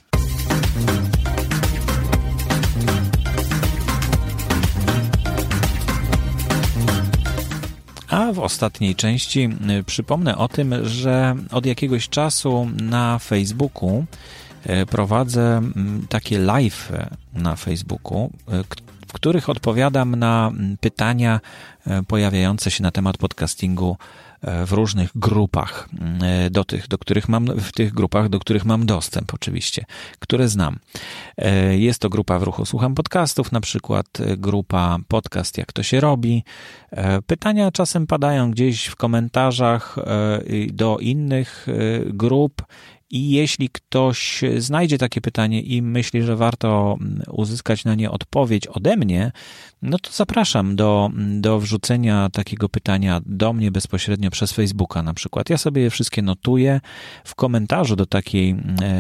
A 8.09 8.33
w 8.33 8.39
ostatniej 8.39 8.95
części 8.95 9.49
e, 9.69 9.83
przypomnę 9.83 10.39
o 10.39 10.49
tym, 10.49 10.89
że 10.89 11.37
od 11.51 11.67
jakiegoś 11.67 12.09
czasu 12.09 12.69
na 12.83 13.19
Facebooku 13.19 14.05
e, 14.67 14.87
prowadzę 14.87 15.63
takie 16.09 16.39
live 16.39 16.93
na 17.33 17.57
Facebooku, 17.57 18.31
w 19.13 19.15
których 19.15 19.49
odpowiadam 19.49 20.17
na 20.17 20.49
mm, 20.49 20.77
pytania 20.81 21.41
e, 21.87 22.03
pojawiające 22.03 22.71
się 22.71 22.83
na 22.83 22.91
temat 22.91 23.19
podcastingu 23.19 23.97
e, 24.43 24.67
w 24.67 24.73
różnych 24.73 25.11
grupach, 25.15 25.89
mm, 26.01 26.23
e, 26.23 26.51
do 26.51 26.65
tych, 26.65 26.89
do 26.89 26.99
których 26.99 27.29
mam, 27.29 27.47
w 27.47 27.73
tych 27.73 27.93
grupach, 27.93 28.29
do 28.29 28.39
których 28.39 28.65
mam 28.65 28.87
dostęp 28.87 29.35
oczywiście, 29.35 29.85
które 30.19 30.49
znam. 30.49 30.79
Jest 31.71 32.01
to 32.01 32.09
grupa 32.09 32.39
w 32.39 32.43
ruchu 32.43 32.67
Słucham 32.67 32.95
Podcastów, 32.95 33.53
na 33.53 33.61
przykład 33.61 34.07
grupa 34.37 34.99
Podcast 35.09 35.59
Jak 35.59 35.73
to 35.73 35.83
się 35.83 36.01
robi. 36.01 36.45
Pytania 37.27 37.71
czasem 37.71 38.07
padają 38.07 38.51
gdzieś 38.51 38.87
w 38.87 38.97
komentarzach 38.97 39.97
do 40.73 40.99
innych 40.99 41.67
grup 42.07 42.63
i 43.13 43.31
jeśli 43.31 43.69
ktoś 43.69 44.41
znajdzie 44.59 44.99
takie 44.99 45.21
pytanie 45.21 45.61
i 45.61 45.83
myśli, 45.83 46.23
że 46.23 46.37
warto 46.37 46.99
uzyskać 47.29 47.85
na 47.85 47.95
nie 47.95 48.11
odpowiedź 48.11 48.67
ode 48.67 48.97
mnie, 48.97 49.33
no 49.83 49.99
to 49.99 50.11
zapraszam 50.13 50.77
do, 50.77 51.11
do 51.41 51.61
wrzucenia 51.61 52.29
takiego 52.33 52.69
pytania 52.69 53.21
do 53.27 53.53
mnie 53.53 53.71
bezpośrednio 53.71 54.31
przez 54.31 54.53
Facebooka 54.53 55.03
na 55.03 55.15
przykład. 55.15 55.51
Ja 55.51 55.59
sobie 55.59 55.83
je 55.83 55.91
wszystkie 55.91 56.23
notuję 56.23 56.81
w 57.25 57.35
komentarzu 57.35 57.97
do, 57.97 58.07
takiej, 58.07 58.57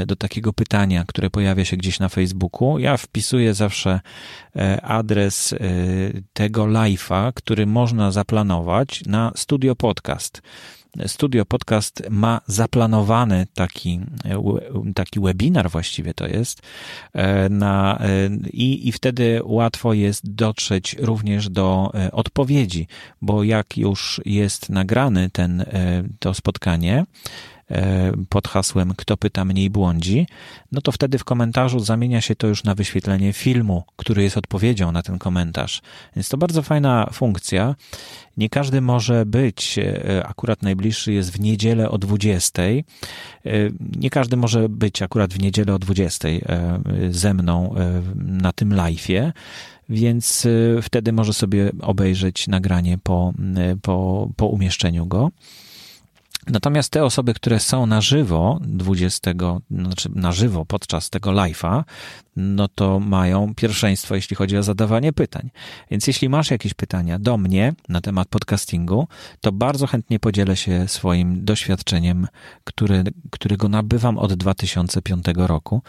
do 0.07 0.17
takiego 0.17 0.53
pytania, 0.53 1.05
które 1.09 1.31
pojawia 1.31 1.65
się 1.65 1.77
gdzieś 1.77 2.01
na 2.01 2.09
Facebooku. 2.09 2.79
Ja 2.79 2.97
wpisuję 2.97 3.55
zawsze 3.55 4.01
e, 4.57 4.83
adres 4.83 5.53
e, 5.53 5.57
tego 6.33 6.65
live'a, 6.65 7.33
który 7.35 7.67
można 7.67 8.11
zaplanować 8.11 9.03
na 9.07 9.33
Studio 9.37 9.77
Podcast. 9.77 10.43
Studio 11.07 11.45
Podcast 11.45 12.03
ma 12.11 12.41
zaplanowany 12.47 13.47
taki, 13.55 14.01
taki 14.95 15.21
webinar 15.21 15.71
właściwie 15.71 16.15
to 16.15 16.27
jest 16.27 16.63
na, 17.51 18.03
i, 18.53 18.89
i 18.89 18.93
wtedy 18.93 19.41
łatwo 19.45 19.93
jest 19.93 20.35
dotrzeć 20.35 20.97
również 20.99 21.49
do 21.49 21.93
odpowiedzi, 22.13 22.87
bo 23.23 23.45
jak 23.45 23.77
już 23.77 24.21
jest 24.25 24.71
nagrany 24.71 25.31
ten, 25.31 25.65
to 26.19 26.35
spotkanie, 26.35 27.05
E, 27.05 27.52
pod 28.29 28.49
hasłem 28.49 28.93
Kto 28.97 29.17
pyta 29.17 29.45
mniej 29.45 29.71
błądzi, 29.71 30.27
no 30.73 30.81
to 30.81 30.93
wtedy 30.93 31.19
w 31.19 31.25
komentarzu 31.25 31.81
zamienia 31.81 32.21
się 32.21 32.37
to 32.37 32.47
już 32.47 32.65
na 32.65 32.75
wyświetlenie 32.75 33.33
filmu, 33.33 33.85
który 33.97 34.23
jest 34.23 34.37
odpowiedzią 34.37 34.93
na 34.93 35.03
ten 35.03 35.19
komentarz. 35.19 35.83
Więc 36.17 36.29
to 36.29 36.37
bardzo 36.37 36.63
fajna 36.63 37.09
funkcja. 37.13 37.75
Nie 38.37 38.49
każdy 38.49 38.81
może 38.81 39.27
być, 39.27 39.79
e, 39.79 40.27
akurat 40.27 40.63
najbliższy 40.63 41.13
jest 41.13 41.33
w 41.33 41.41
niedzielę 41.41 41.91
o 41.91 41.99
20. 41.99 42.63
E, 42.63 42.83
nie 43.97 44.11
każdy 44.11 44.37
może 44.37 44.69
być 44.69 45.03
akurat 45.03 45.35
w 45.35 45.41
niedzielę 45.41 45.75
o 45.75 45.79
20 45.79 46.29
ze 47.11 47.35
mną 47.35 47.75
na 48.17 48.53
tym 48.53 48.71
live'ie 48.71 49.33
więc 49.89 50.47
wtedy 50.83 51.13
może 51.13 51.33
sobie 51.33 51.71
obejrzeć 51.81 52.49
nagranie 52.49 52.99
po, 52.99 53.33
po, 53.83 54.29
po 54.37 54.47
umieszczeniu 54.47 55.07
go. 55.07 55.31
Natomiast 56.47 56.93
te 56.93 57.05
osoby, 57.05 57.35
które 57.35 57.61
są 57.61 57.87
na 57.87 58.01
żywo 58.01 58.59
20, 58.61 59.31
znaczy 59.71 60.09
na 60.15 60.33
żywo 60.33 60.65
podczas 60.67 61.11
tego 61.11 61.31
live'a, 61.31 61.85
no 62.37 62.69
to 62.69 63.01
mają 63.01 63.55
pierwszeństwo, 63.55 64.15
jeśli 64.15 64.37
chodzi 64.37 64.57
o 64.57 64.63
zadawanie 64.63 65.13
pytań. 65.13 65.51
Więc 65.91 66.07
jeśli 66.07 66.29
masz 66.29 66.51
jakieś 66.51 66.75
pytania 66.75 67.19
do 67.19 67.37
mnie 67.37 67.73
na 67.89 68.01
temat 68.01 68.29
podcastingu, 68.29 69.09
to 69.41 69.53
bardzo 69.53 69.87
chętnie 69.87 70.19
podzielę 70.19 70.57
się 70.57 70.89
swoim 70.89 71.45
doświadczeniem, 71.45 72.27
który, 72.65 73.05
którego 73.31 73.69
nabywam 73.69 74.19
od 74.19 74.35
2005 74.35 75.25
roku 75.37 75.83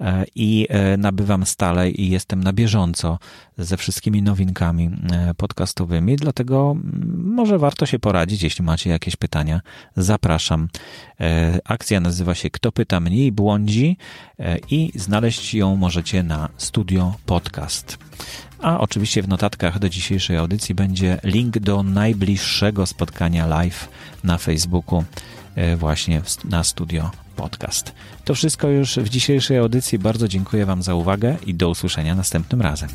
e, 0.00 0.24
i 0.34 0.66
e, 0.70 0.96
nabywam 0.96 1.46
stale 1.46 1.90
i 1.90 2.10
jestem 2.10 2.44
na 2.44 2.52
bieżąco 2.52 3.18
ze 3.58 3.76
wszystkimi 3.76 4.22
nowinkami 4.22 4.90
e, 5.12 5.34
podcastowymi, 5.34 6.16
dlatego 6.16 6.70
mm, 6.70 7.22
może 7.34 7.58
warto 7.58 7.86
się 7.86 7.98
poradzić, 7.98 8.42
jeśli 8.42 8.64
macie 8.64 8.90
jakieś 8.90 9.16
pytania. 9.16 9.60
Zapraszam. 9.96 10.68
Akcja 11.64 12.00
nazywa 12.00 12.34
się 12.34 12.50
Kto 12.50 12.72
pyta 12.72 13.00
mniej 13.00 13.32
błądzi 13.32 13.96
i 14.70 14.92
znaleźć 14.94 15.54
ją 15.54 15.76
możecie 15.76 16.22
na 16.22 16.48
Studio 16.56 17.14
Podcast. 17.26 17.98
A 18.62 18.80
oczywiście 18.80 19.22
w 19.22 19.28
notatkach 19.28 19.78
do 19.78 19.88
dzisiejszej 19.88 20.36
audycji 20.36 20.74
będzie 20.74 21.18
link 21.24 21.58
do 21.58 21.82
najbliższego 21.82 22.86
spotkania 22.86 23.46
live 23.46 23.88
na 24.24 24.38
Facebooku, 24.38 25.04
e, 25.54 25.76
właśnie 25.76 26.22
na 26.44 26.64
Studio 26.64 27.10
Podcast. 27.36 27.92
To 28.24 28.34
wszystko 28.34 28.68
już 28.68 28.96
w 28.96 29.08
dzisiejszej 29.08 29.58
audycji. 29.58 29.98
Bardzo 29.98 30.28
dziękuję 30.28 30.66
Wam 30.66 30.82
za 30.82 30.94
uwagę 30.94 31.36
i 31.46 31.54
do 31.54 31.68
usłyszenia 31.68 32.14
następnym 32.14 32.62
razem. 32.62 32.88